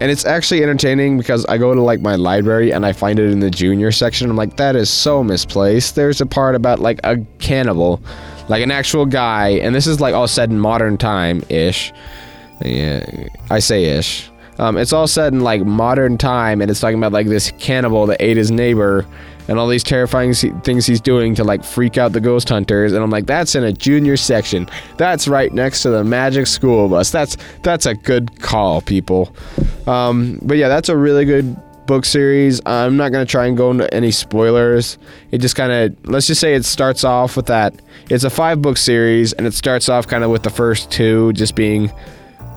And 0.00 0.10
it's 0.10 0.24
actually 0.24 0.62
entertaining 0.62 1.18
because 1.18 1.46
i 1.46 1.56
go 1.56 1.72
to 1.72 1.80
like 1.80 2.00
my 2.00 2.16
library 2.16 2.72
and 2.72 2.84
i 2.84 2.92
find 2.92 3.18
it 3.18 3.30
in 3.30 3.40
the 3.40 3.50
junior 3.50 3.92
section. 3.92 4.30
I'm 4.30 4.36
like 4.36 4.56
that 4.56 4.76
is 4.76 4.90
so 4.90 5.22
misplaced. 5.22 5.94
There's 5.94 6.20
a 6.20 6.26
part 6.26 6.54
about 6.54 6.78
like 6.78 7.00
a 7.04 7.18
cannibal 7.38 8.00
like 8.48 8.62
an 8.62 8.70
actual 8.70 9.06
guy 9.06 9.50
and 9.50 9.74
this 9.74 9.86
is 9.86 10.00
like 10.00 10.14
all 10.14 10.28
said 10.28 10.50
in 10.50 10.60
modern 10.60 10.98
time 10.98 11.42
ish 11.48 11.92
yeah 12.62 13.04
i 13.50 13.58
say 13.58 13.84
ish. 13.84 14.30
Um, 14.56 14.76
it's 14.76 14.92
all 14.92 15.08
said 15.08 15.32
in 15.32 15.40
like 15.40 15.64
modern 15.64 16.16
time 16.16 16.62
and 16.62 16.70
it's 16.70 16.78
talking 16.78 16.98
about 16.98 17.10
like 17.12 17.26
this 17.26 17.50
cannibal 17.58 18.06
that 18.06 18.22
ate 18.22 18.36
his 18.36 18.52
neighbor 18.52 19.04
and 19.48 19.58
all 19.58 19.68
these 19.68 19.82
terrifying 19.84 20.32
things 20.32 20.86
he's 20.86 21.00
doing 21.00 21.34
to 21.34 21.44
like 21.44 21.62
freak 21.64 21.98
out 21.98 22.12
the 22.12 22.20
ghost 22.20 22.48
hunters 22.48 22.92
and 22.92 23.02
i'm 23.02 23.10
like 23.10 23.26
that's 23.26 23.54
in 23.54 23.64
a 23.64 23.72
junior 23.72 24.16
section 24.16 24.68
that's 24.96 25.28
right 25.28 25.52
next 25.52 25.82
to 25.82 25.90
the 25.90 26.02
magic 26.02 26.46
school 26.46 26.88
bus 26.88 27.10
that's 27.10 27.36
that's 27.62 27.86
a 27.86 27.94
good 27.94 28.40
call 28.40 28.80
people 28.80 29.34
Um, 29.86 30.38
but 30.42 30.56
yeah, 30.56 30.68
that's 30.68 30.88
a 30.88 30.96
really 30.96 31.26
good 31.26 31.54
book 31.86 32.06
series. 32.06 32.58
I'm 32.64 32.96
not 32.96 33.12
gonna 33.12 33.26
try 33.26 33.44
and 33.46 33.54
go 33.54 33.70
into 33.70 33.92
any 33.92 34.10
spoilers. 34.10 34.96
It 35.30 35.38
just 35.42 35.56
kind 35.56 35.70
of 35.72 36.08
let's 36.08 36.26
just 36.26 36.40
say 36.40 36.54
it 36.54 36.64
starts 36.64 37.04
off 37.04 37.36
with 37.36 37.46
that. 37.46 37.74
It's 38.08 38.24
a 38.24 38.30
five 38.30 38.62
book 38.62 38.78
series, 38.78 39.34
and 39.34 39.46
it 39.46 39.52
starts 39.52 39.90
off 39.90 40.06
kind 40.06 40.24
of 40.24 40.30
with 40.30 40.42
the 40.42 40.48
first 40.50 40.90
two 40.90 41.34
just 41.34 41.54
being, 41.54 41.92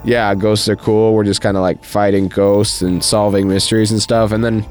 yeah, 0.06 0.34
ghosts 0.36 0.69
are 0.69 0.78
cool. 0.78 1.13
We're 1.13 1.26
just 1.26 1.41
kind 1.41 1.58
of 1.58 1.62
like 1.62 1.84
fighting 1.84 2.30
ghosts 2.30 2.82
and 2.82 3.04
solving 3.04 3.50
mysteries 3.50 3.91
and 3.91 4.02
stuff, 4.02 4.32
and 4.32 4.41
then 4.41 4.65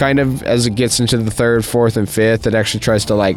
kind 0.00 0.18
of 0.18 0.42
as 0.44 0.66
it 0.66 0.74
gets 0.76 0.98
into 0.98 1.18
the 1.18 1.30
third, 1.30 1.62
fourth, 1.62 1.98
and 1.98 2.08
fifth, 2.08 2.46
it 2.46 2.54
actually 2.54 2.80
tries 2.80 3.04
to 3.04 3.14
like 3.14 3.36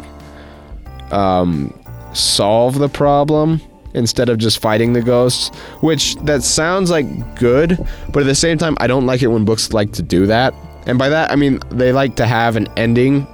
um, 1.12 1.78
solve 2.14 2.78
the 2.78 2.88
problem 2.88 3.60
instead 3.92 4.30
of 4.30 4.38
just 4.38 4.58
fighting 4.58 4.94
the 4.94 5.02
ghosts, 5.02 5.54
which 5.82 6.16
that 6.24 6.42
sounds 6.42 6.90
like 6.90 7.06
good, 7.38 7.76
but 8.08 8.22
at 8.22 8.26
the 8.26 8.34
same 8.34 8.56
time, 8.56 8.76
I 8.80 8.86
don't 8.86 9.04
like 9.04 9.20
it 9.20 9.26
when 9.26 9.44
books 9.44 9.74
like 9.74 9.92
to 9.92 10.02
do 10.02 10.26
that. 10.26 10.54
And 10.86 10.98
by 10.98 11.10
that, 11.10 11.30
I 11.30 11.36
mean 11.36 11.60
they 11.70 11.92
like 11.92 12.16
to 12.16 12.26
have 12.26 12.56
an 12.56 12.66
ending. 12.78 13.26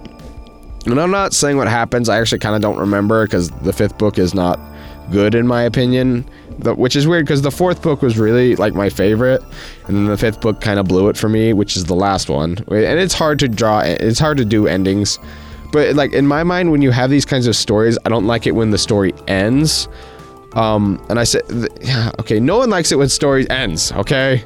And 0.87 1.01
I'm 1.01 1.13
not 1.13 1.33
saying 1.33 1.57
what 1.57 1.69
happens, 1.69 2.09
I 2.09 2.21
actually 2.21 2.41
kind 2.41 2.57
of 2.57 2.63
don't 2.63 2.79
remember 2.79 3.27
because 3.27 3.49
the 3.63 3.73
fifth 3.73 3.97
book 3.97 4.19
is 4.19 4.35
not 4.35 4.59
good 5.13 5.37
in 5.37 5.47
my 5.47 5.63
opinion, 5.63 6.29
the, 6.59 6.75
which 6.75 6.97
is 6.97 7.07
weird 7.07 7.25
because 7.25 7.43
the 7.43 7.51
fourth 7.51 7.83
book 7.83 8.03
was 8.03 8.19
really 8.19 8.57
like 8.57 8.75
my 8.75 8.89
favorite, 8.91 9.43
and 9.87 9.97
then 9.97 10.07
the 10.07 10.19
fifth 10.19 10.41
book 10.41 10.61
kind 10.61 10.79
of 10.79 10.87
blew 10.87 11.09
it 11.09 11.17
for 11.17 11.29
me, 11.29 11.53
which 11.53 11.77
is 11.77 11.85
the 11.85 11.95
last 11.95 12.29
one. 12.29 12.59
And 12.69 12.99
it's 12.99 13.15
hard 13.15 13.39
to 13.41 13.49
draw, 13.49 13.81
it's 13.81 14.19
hard 14.19 14.39
to 14.39 14.45
do 14.45 14.67
endings. 14.67 15.19
But 15.73 15.95
like 15.95 16.13
in 16.13 16.27
my 16.27 16.43
mind, 16.43 16.73
when 16.73 16.83
you 16.83 16.91
have 16.91 17.11
these 17.11 17.25
kinds 17.25 17.47
of 17.47 17.55
stories, 17.55 17.97
I 18.05 18.09
don't 18.09 18.27
like 18.27 18.47
it 18.47 18.53
when 18.53 18.71
the 18.71 18.79
story 18.79 19.15
ends 19.29 19.89
um, 20.55 21.05
and 21.09 21.19
I 21.19 21.25
said, 21.25 21.43
yeah, 21.81 22.11
okay, 22.19 22.41
no 22.41 22.59
one 22.59 22.71
likes 22.71 22.91
it 22.91 22.97
when 22.97 23.09
story 23.09 23.49
ends, 23.51 23.93
okay? 23.93 24.45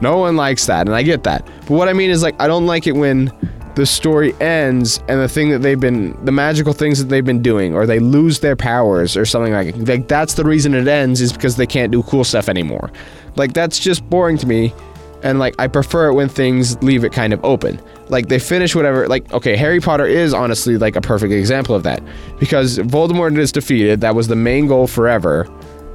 No 0.00 0.18
one 0.18 0.36
likes 0.36 0.66
that, 0.66 0.86
and 0.86 0.94
I 0.94 1.02
get 1.02 1.24
that. 1.24 1.46
But 1.62 1.70
what 1.70 1.88
I 1.88 1.92
mean 1.92 2.10
is, 2.10 2.22
like, 2.22 2.40
I 2.40 2.46
don't 2.46 2.66
like 2.66 2.86
it 2.86 2.92
when 2.92 3.32
the 3.76 3.86
story 3.86 4.34
ends 4.40 4.98
and 5.06 5.20
the 5.20 5.28
thing 5.28 5.50
that 5.50 5.60
they've 5.60 5.78
been, 5.78 6.18
the 6.24 6.32
magical 6.32 6.72
things 6.72 6.98
that 6.98 7.08
they've 7.08 7.24
been 7.24 7.42
doing, 7.42 7.74
or 7.74 7.86
they 7.86 7.98
lose 7.98 8.40
their 8.40 8.56
powers 8.56 9.16
or 9.16 9.24
something 9.24 9.52
like. 9.52 9.76
Like, 9.76 10.08
that's 10.08 10.34
the 10.34 10.44
reason 10.44 10.74
it 10.74 10.88
ends 10.88 11.20
is 11.20 11.32
because 11.32 11.56
they 11.56 11.66
can't 11.66 11.92
do 11.92 12.02
cool 12.02 12.24
stuff 12.24 12.48
anymore. 12.48 12.90
Like, 13.36 13.52
that's 13.52 13.78
just 13.78 14.08
boring 14.08 14.38
to 14.38 14.46
me. 14.46 14.74
And, 15.22 15.38
like, 15.38 15.54
I 15.58 15.66
prefer 15.68 16.08
it 16.08 16.14
when 16.14 16.28
things 16.28 16.82
leave 16.82 17.04
it 17.04 17.12
kind 17.12 17.32
of 17.32 17.44
open 17.44 17.80
like 18.08 18.28
they 18.28 18.38
finish 18.38 18.74
whatever 18.74 19.08
like 19.08 19.32
okay 19.32 19.56
harry 19.56 19.80
potter 19.80 20.06
is 20.06 20.32
honestly 20.32 20.78
like 20.78 20.96
a 20.96 21.00
perfect 21.00 21.32
example 21.32 21.74
of 21.74 21.82
that 21.82 22.00
because 22.38 22.78
voldemort 22.78 23.36
is 23.36 23.50
defeated 23.50 24.00
that 24.00 24.14
was 24.14 24.28
the 24.28 24.36
main 24.36 24.66
goal 24.66 24.86
forever 24.86 25.44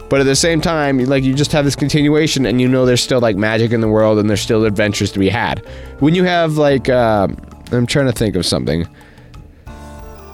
but 0.10 0.20
at 0.20 0.26
the 0.26 0.36
same 0.36 0.60
time 0.60 1.00
like 1.06 1.24
you 1.24 1.34
just 1.34 1.54
have 1.54 1.63
this 1.63 1.76
continuation 1.76 2.46
and 2.46 2.60
you 2.60 2.67
know 2.67 2.86
there's 2.86 3.02
still 3.02 3.22
like 3.22 3.38
magic 3.38 3.72
in 3.72 3.80
the 3.80 3.88
world 3.88 4.20
and 4.20 4.30
there's 4.30 4.41
still 4.41 4.65
adventures 4.65 5.12
to 5.12 5.20
be 5.20 5.30
had 5.30 5.65
when 6.00 6.13
you 6.13 6.24
have 6.24 6.58
like 6.58 6.89
uh, 6.89 7.28
i'm 7.71 7.86
trying 7.86 8.05
to 8.05 8.12
think 8.12 8.36
of 8.36 8.45
something 8.45 8.88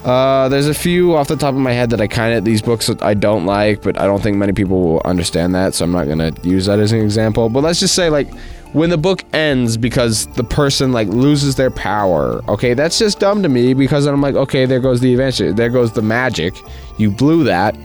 uh, 0.08 0.48
there's 0.48 0.70
a 0.70 0.74
few 0.74 1.16
off 1.16 1.28
the 1.28 1.36
top 1.36 1.54
of 1.54 1.60
my 1.60 1.74
head 1.74 1.90
that 1.90 2.00
I 2.00 2.08
kind 2.08 2.34
of 2.34 2.46
these 2.46 2.62
books 2.62 2.90
I 3.02 3.14
don't 3.14 3.46
like, 3.46 3.82
but 3.82 4.00
I 4.00 4.06
don't 4.06 4.24
think 4.24 4.38
many 4.38 4.54
people 4.54 4.82
will 4.82 5.02
understand 5.04 5.54
that, 5.56 5.74
so 5.74 5.84
I'm 5.84 5.92
not 5.92 6.08
gonna 6.08 6.32
use 6.44 6.68
that 6.68 6.80
as 6.80 6.94
an 6.94 7.02
example. 7.02 7.50
But 7.50 7.62
let's 7.62 7.82
just 7.82 7.94
say 7.94 8.10
like 8.10 8.34
when 8.72 8.90
the 8.90 8.98
book 8.98 9.26
ends 9.34 9.76
because 9.76 10.28
the 10.28 10.46
person 10.46 10.94
like 10.94 11.10
loses 11.10 11.56
their 11.56 11.72
power. 11.72 12.42
Okay, 12.48 12.74
that's 12.74 12.98
just 12.98 13.20
dumb 13.20 13.44
to 13.44 13.50
me 13.50 13.74
because 13.74 14.06
I'm 14.06 14.22
like, 14.22 14.36
okay, 14.36 14.66
there 14.66 14.80
goes 14.80 15.02
the 15.02 15.12
adventure. 15.12 15.52
There 15.52 15.70
goes 15.70 15.92
the 15.92 16.02
magic. 16.02 16.56
You 16.98 17.12
blew 17.12 17.44
that. 17.44 17.76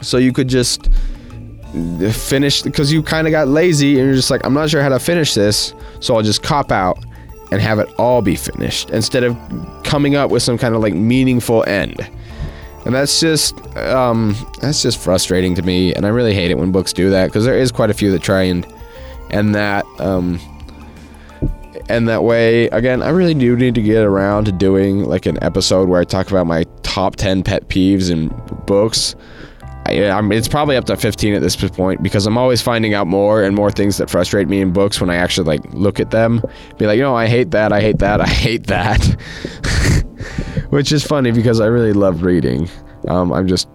So 0.00 0.16
you 0.16 0.32
could 0.32 0.48
just 0.48 0.88
finish 2.12 2.62
because 2.62 2.90
you 2.90 3.02
kind 3.02 3.26
of 3.26 3.30
got 3.30 3.48
lazy 3.48 3.98
and 3.98 4.06
you're 4.06 4.14
just 4.14 4.30
like, 4.30 4.42
I'm 4.42 4.54
not 4.54 4.70
sure 4.70 4.82
how 4.82 4.88
to 4.90 4.98
finish 4.98 5.34
this, 5.34 5.74
so 6.00 6.16
I'll 6.16 6.22
just 6.22 6.42
cop 6.42 6.72
out 6.72 7.04
and 7.54 7.62
have 7.62 7.78
it 7.78 7.88
all 7.98 8.20
be 8.20 8.34
finished 8.34 8.90
instead 8.90 9.22
of 9.22 9.36
coming 9.84 10.16
up 10.16 10.28
with 10.28 10.42
some 10.42 10.58
kind 10.58 10.74
of 10.74 10.82
like 10.82 10.92
meaningful 10.92 11.62
end. 11.68 12.00
And 12.84 12.92
that's 12.92 13.20
just 13.20 13.56
um, 13.76 14.34
that's 14.60 14.82
just 14.82 14.98
frustrating 14.98 15.54
to 15.54 15.62
me, 15.62 15.94
and 15.94 16.04
I 16.04 16.08
really 16.08 16.34
hate 16.34 16.50
it 16.50 16.58
when 16.58 16.72
books 16.72 16.92
do 16.92 17.10
that 17.10 17.26
because 17.26 17.44
there 17.44 17.56
is 17.56 17.70
quite 17.70 17.90
a 17.90 17.94
few 17.94 18.10
that 18.10 18.22
try 18.22 18.42
and 18.42 18.66
and 19.30 19.54
that 19.54 19.86
um, 20.00 20.40
and 21.88 22.08
that 22.08 22.22
way 22.24 22.66
again 22.68 23.02
i 23.02 23.08
really 23.08 23.34
do 23.34 23.56
need 23.56 23.74
to 23.74 23.82
get 23.82 24.04
around 24.04 24.44
to 24.44 24.52
doing 24.52 25.04
like 25.04 25.26
an 25.26 25.42
episode 25.42 25.88
where 25.88 26.00
i 26.00 26.04
talk 26.04 26.30
about 26.30 26.46
my 26.46 26.64
top 26.82 27.16
10 27.16 27.42
pet 27.42 27.68
peeves 27.68 28.10
in 28.10 28.28
books 28.64 29.14
I, 29.86 29.92
it's 30.32 30.48
probably 30.48 30.76
up 30.76 30.86
to 30.86 30.96
15 30.96 31.34
at 31.34 31.42
this 31.42 31.56
point 31.56 32.02
because 32.02 32.26
i'm 32.26 32.38
always 32.38 32.62
finding 32.62 32.94
out 32.94 33.06
more 33.06 33.42
and 33.42 33.54
more 33.54 33.70
things 33.70 33.98
that 33.98 34.08
frustrate 34.08 34.48
me 34.48 34.60
in 34.60 34.72
books 34.72 35.00
when 35.00 35.10
i 35.10 35.16
actually 35.16 35.46
like 35.46 35.74
look 35.74 36.00
at 36.00 36.10
them. 36.10 36.42
Be 36.78 36.86
like 36.86 36.96
you 36.96 37.02
know 37.02 37.14
i 37.14 37.26
hate 37.26 37.50
that 37.50 37.72
i 37.72 37.80
hate 37.80 37.98
that 37.98 38.20
i 38.20 38.26
hate 38.26 38.66
that. 38.68 39.04
Which 40.70 40.90
is 40.92 41.04
funny 41.04 41.32
because 41.32 41.60
i 41.60 41.66
really 41.66 41.92
love 41.92 42.22
reading. 42.22 42.68
Um, 43.08 43.32
i'm 43.32 43.46
just 43.46 43.68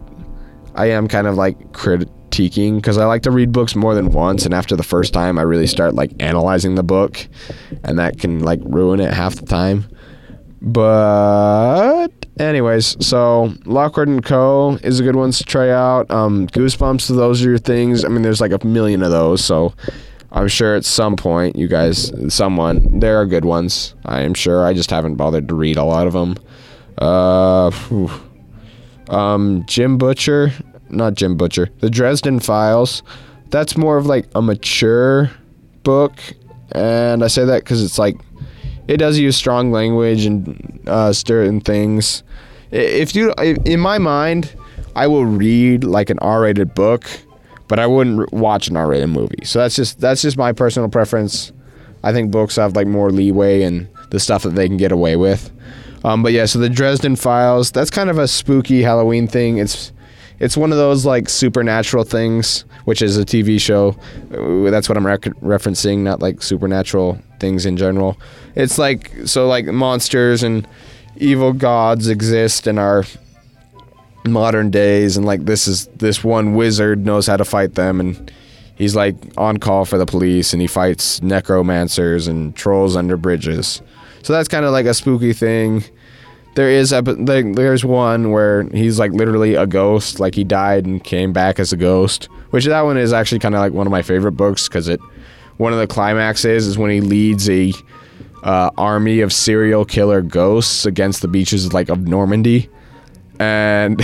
i 0.76 0.88
am 0.88 1.08
kind 1.08 1.28
of 1.28 1.36
like 1.36 1.58
critiquing 1.72 2.76
because 2.76 2.98
I 2.98 3.06
like 3.06 3.24
to 3.24 3.32
read 3.32 3.52
books 3.52 3.76
more 3.76 3.96
than 3.96 4.12
once, 4.12 4.46
and 4.46 4.54
after 4.54 4.76
the 4.76 4.84
first 4.84 5.14
time, 5.14 5.38
I 5.38 5.42
really 5.42 5.68
start 5.68 5.96
like 5.96 6.12
analyzing 6.20 6.76
the 6.76 6.84
book, 6.84 7.28
and 7.84 8.00
that 8.00 8.20
can 8.20 8.40
like 8.40 8.60
ruin 8.64 9.00
it 9.00 9.14
half 9.14 9.36
the 9.36 9.46
time. 9.46 9.86
But 10.62 12.19
anyways, 12.40 13.06
so 13.06 13.54
Lockwood 13.66 14.08
and 14.08 14.24
Co. 14.24 14.78
is 14.84 15.00
a 15.00 15.04
good 15.04 15.16
one 15.16 15.32
to 15.32 15.44
try 15.44 15.70
out. 15.70 16.10
Um, 16.10 16.48
Goosebumps, 16.48 17.08
those 17.16 17.46
are 17.46 17.50
your 17.50 17.58
things. 17.58 18.06
I 18.06 18.08
mean, 18.08 18.22
there's 18.22 18.42
like 18.42 18.52
a 18.52 18.66
million 18.66 19.04
of 19.04 19.12
those, 19.12 19.44
so 19.44 19.74
I'm 20.32 20.48
sure 20.48 20.76
at 20.76 20.86
some 20.86 21.16
point 21.16 21.56
you 21.56 21.68
guys, 21.68 22.12
someone, 22.34 23.00
there 23.00 23.18
are 23.18 23.26
good 23.26 23.46
ones. 23.46 23.96
I 24.06 24.22
am 24.22 24.34
sure. 24.34 24.66
I 24.66 24.74
just 24.74 24.92
haven't 24.92 25.16
bothered 25.16 25.48
to 25.50 25.56
read 25.56 25.78
a 25.78 25.84
lot 25.84 26.08
of 26.08 26.14
them. 26.14 26.36
Uh, 26.98 27.72
um, 29.10 29.64
Jim 29.68 29.98
Butcher 29.98 30.52
not 30.90 31.14
Jim 31.14 31.38
Butcher, 31.38 31.70
the 31.80 31.90
Dresden 31.90 32.40
Files. 32.40 33.04
That's 33.50 33.78
more 33.78 33.98
of 33.98 34.06
like 34.06 34.28
a 34.36 34.42
mature 34.42 35.32
book, 35.84 36.20
and 36.72 37.24
I 37.24 37.28
say 37.28 37.46
that 37.46 37.64
because 37.64 37.84
it's 37.84 37.98
like 37.98 38.18
it 38.90 38.98
does 38.98 39.20
use 39.20 39.38
strong 39.38 39.72
language 39.72 40.26
and 40.26 40.82
uh, 40.88 41.14
certain 41.14 41.62
things. 41.62 42.24
If 42.72 43.16
you, 43.16 43.32
in 43.38 43.80
my 43.80 44.00
mind, 44.00 44.52
I 44.96 45.06
will 45.06 45.28
read 45.28 45.84
like 45.84 46.10
an 46.10 46.18
R-rated 46.20 46.74
book, 46.74 47.06
but 47.68 47.78
I 47.78 47.86
wouldn't 47.86 48.34
watch 48.34 48.68
an 48.68 48.76
R-rated 48.76 49.10
movie. 49.10 49.46
So 49.46 49.60
that's 49.60 49.76
just 49.76 50.00
that's 50.00 50.24
just 50.24 50.38
my 50.38 50.54
personal 50.54 50.90
preference. 50.90 51.52
I 52.04 52.12
think 52.12 52.32
books 52.32 52.56
have 52.56 52.76
like 52.76 52.88
more 52.88 53.12
leeway 53.12 53.62
and 53.62 53.88
the 54.10 54.20
stuff 54.20 54.42
that 54.42 54.56
they 54.56 54.68
can 54.68 54.78
get 54.78 54.92
away 54.92 55.16
with. 55.16 55.52
Um, 56.04 56.24
but 56.24 56.32
yeah, 56.34 56.46
so 56.46 56.58
the 56.58 56.70
Dresden 56.70 57.16
Files, 57.16 57.72
that's 57.72 57.92
kind 57.92 58.10
of 58.10 58.18
a 58.18 58.28
spooky 58.28 58.82
Halloween 58.82 59.28
thing. 59.28 59.60
It's 59.60 59.92
it's 60.40 60.58
one 60.58 60.72
of 60.72 60.80
those 60.80 61.06
like 61.06 61.30
supernatural 61.30 62.06
things, 62.06 62.66
which 62.86 63.04
is 63.04 63.20
a 63.20 63.26
TV 63.26 63.62
show. 63.62 63.92
That's 64.72 64.90
what 64.90 64.98
I'm 64.98 65.04
referencing, 65.04 66.00
not 66.00 66.24
like 66.24 66.42
supernatural 66.42 67.20
things 67.40 67.66
in 67.66 67.78
general. 67.78 68.18
It's 68.56 68.78
like 68.78 69.12
so 69.26 69.48
like 69.48 69.66
monsters 69.66 70.44
and 70.44 70.68
evil 71.18 71.54
gods 71.54 72.08
exist 72.08 72.68
in 72.68 72.78
our 72.78 73.04
modern 74.26 74.70
days 74.70 75.18
and 75.18 75.26
like 75.26 75.46
this 75.46 75.68
is 75.68 75.88
this 75.88 76.24
one 76.24 76.54
wizard 76.54 77.06
knows 77.06 77.26
how 77.26 77.38
to 77.38 77.46
fight 77.46 77.76
them 77.76 78.00
and 78.00 78.32
he's 78.76 78.96
like 78.96 79.16
on 79.38 79.58
call 79.58 79.86
for 79.86 79.98
the 79.98 80.06
police 80.06 80.54
and 80.54 80.62
he 80.62 80.68
fights 80.68 81.22
necromancers 81.22 82.28
and 82.28 82.56
trolls 82.56 82.96
under 82.96 83.18
bridges. 83.18 83.82
So 84.24 84.34
that's 84.34 84.50
kind 84.50 84.66
of 84.66 84.72
like 84.72 84.86
a 84.86 84.94
spooky 84.94 85.34
thing 85.34 85.84
there 86.56 86.70
is 86.70 86.92
a 86.92 87.02
there's 87.02 87.86
one 87.86 88.32
where 88.32 88.64
he's 88.72 89.00
like 89.00 89.12
literally 89.12 89.56
a 89.56 89.68
ghost 89.68 90.20
like 90.20 90.36
he 90.36 90.44
died 90.44 90.86
and 90.86 91.04
came 91.04 91.32
back 91.32 91.60
as 91.60 91.72
a 91.72 91.78
ghost 91.78 92.26
which 92.50 92.66
that 92.66 92.82
one 92.82 92.98
is 92.98 93.14
actually 93.14 93.40
kind 93.40 93.56
of 93.56 93.60
like 93.60 93.74
one 93.74 93.88
of 93.88 93.92
my 93.92 94.02
favorite 94.02 94.34
books 94.34 94.68
because 94.68 94.88
it 94.88 95.00
one 95.60 95.72
of 95.72 95.80
the 95.80 95.88
climaxes 95.88 96.66
is 96.66 96.78
when 96.78 96.92
he 96.92 97.00
leads 97.02 97.50
a 97.50 97.72
uh, 98.44 98.70
army 98.78 99.20
of 99.20 99.32
serial 99.32 99.86
killer 99.86 100.22
ghosts 100.22 100.86
against 100.86 101.22
the 101.22 101.28
beaches 101.28 101.72
like 101.74 101.90
of 101.90 102.08
normandy 102.08 102.70
and 103.40 104.02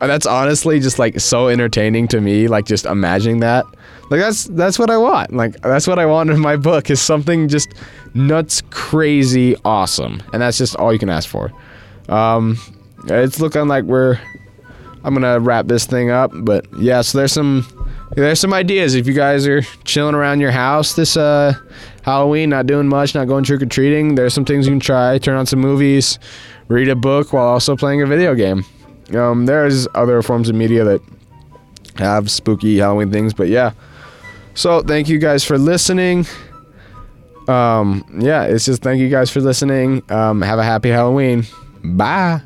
that's 0.00 0.26
honestly 0.26 0.80
just 0.80 0.98
like 0.98 1.20
so 1.20 1.48
entertaining 1.48 2.08
to 2.08 2.20
me 2.20 2.48
like 2.48 2.64
just 2.64 2.84
imagining 2.84 3.40
that 3.40 3.64
like 4.10 4.20
that's 4.20 4.44
that's 4.44 4.78
what 4.78 4.90
i 4.90 4.96
want 4.96 5.32
like 5.32 5.60
that's 5.60 5.86
what 5.86 5.98
i 5.98 6.06
want 6.06 6.30
in 6.30 6.40
my 6.40 6.56
book 6.56 6.90
is 6.90 7.00
something 7.00 7.46
just 7.48 7.74
nuts 8.14 8.60
crazy 8.70 9.54
awesome 9.64 10.20
and 10.32 10.42
that's 10.42 10.58
just 10.58 10.74
all 10.76 10.92
you 10.92 10.98
can 10.98 11.08
ask 11.08 11.28
for 11.28 11.52
um, 12.08 12.58
it's 13.08 13.40
looking 13.40 13.68
like 13.68 13.84
we're. 13.84 14.18
I'm 15.04 15.14
gonna 15.14 15.38
wrap 15.38 15.66
this 15.66 15.86
thing 15.86 16.10
up, 16.10 16.32
but 16.34 16.66
yeah. 16.78 17.00
So 17.02 17.18
there's 17.18 17.32
some 17.32 17.64
there's 18.22 18.40
some 18.40 18.54
ideas 18.54 18.94
if 18.94 19.06
you 19.06 19.12
guys 19.12 19.46
are 19.46 19.62
chilling 19.84 20.14
around 20.14 20.40
your 20.40 20.50
house 20.50 20.94
this 20.94 21.16
uh, 21.16 21.52
Halloween, 22.02 22.50
not 22.50 22.66
doing 22.66 22.88
much, 22.88 23.14
not 23.14 23.28
going 23.28 23.44
trick 23.44 23.62
or 23.62 23.66
treating. 23.66 24.14
There's 24.14 24.32
some 24.32 24.44
things 24.44 24.66
you 24.66 24.72
can 24.72 24.80
try. 24.80 25.18
Turn 25.18 25.36
on 25.36 25.46
some 25.46 25.60
movies, 25.60 26.18
read 26.68 26.88
a 26.88 26.96
book 26.96 27.32
while 27.32 27.46
also 27.46 27.76
playing 27.76 28.02
a 28.02 28.06
video 28.06 28.34
game. 28.34 28.64
Um, 29.14 29.46
there's 29.46 29.86
other 29.94 30.22
forms 30.22 30.48
of 30.48 30.54
media 30.56 30.84
that 30.84 31.00
have 31.96 32.30
spooky 32.30 32.78
Halloween 32.78 33.10
things, 33.10 33.34
but 33.34 33.48
yeah. 33.48 33.72
So 34.54 34.80
thank 34.80 35.08
you 35.08 35.18
guys 35.18 35.44
for 35.44 35.58
listening. 35.58 36.26
Um, 37.48 38.04
yeah, 38.18 38.44
it's 38.44 38.64
just 38.64 38.82
thank 38.82 39.00
you 39.00 39.08
guys 39.08 39.30
for 39.30 39.40
listening. 39.40 40.02
Um, 40.10 40.42
have 40.42 40.58
a 40.58 40.64
happy 40.64 40.88
Halloween. 40.88 41.44
Bye. 41.84 42.40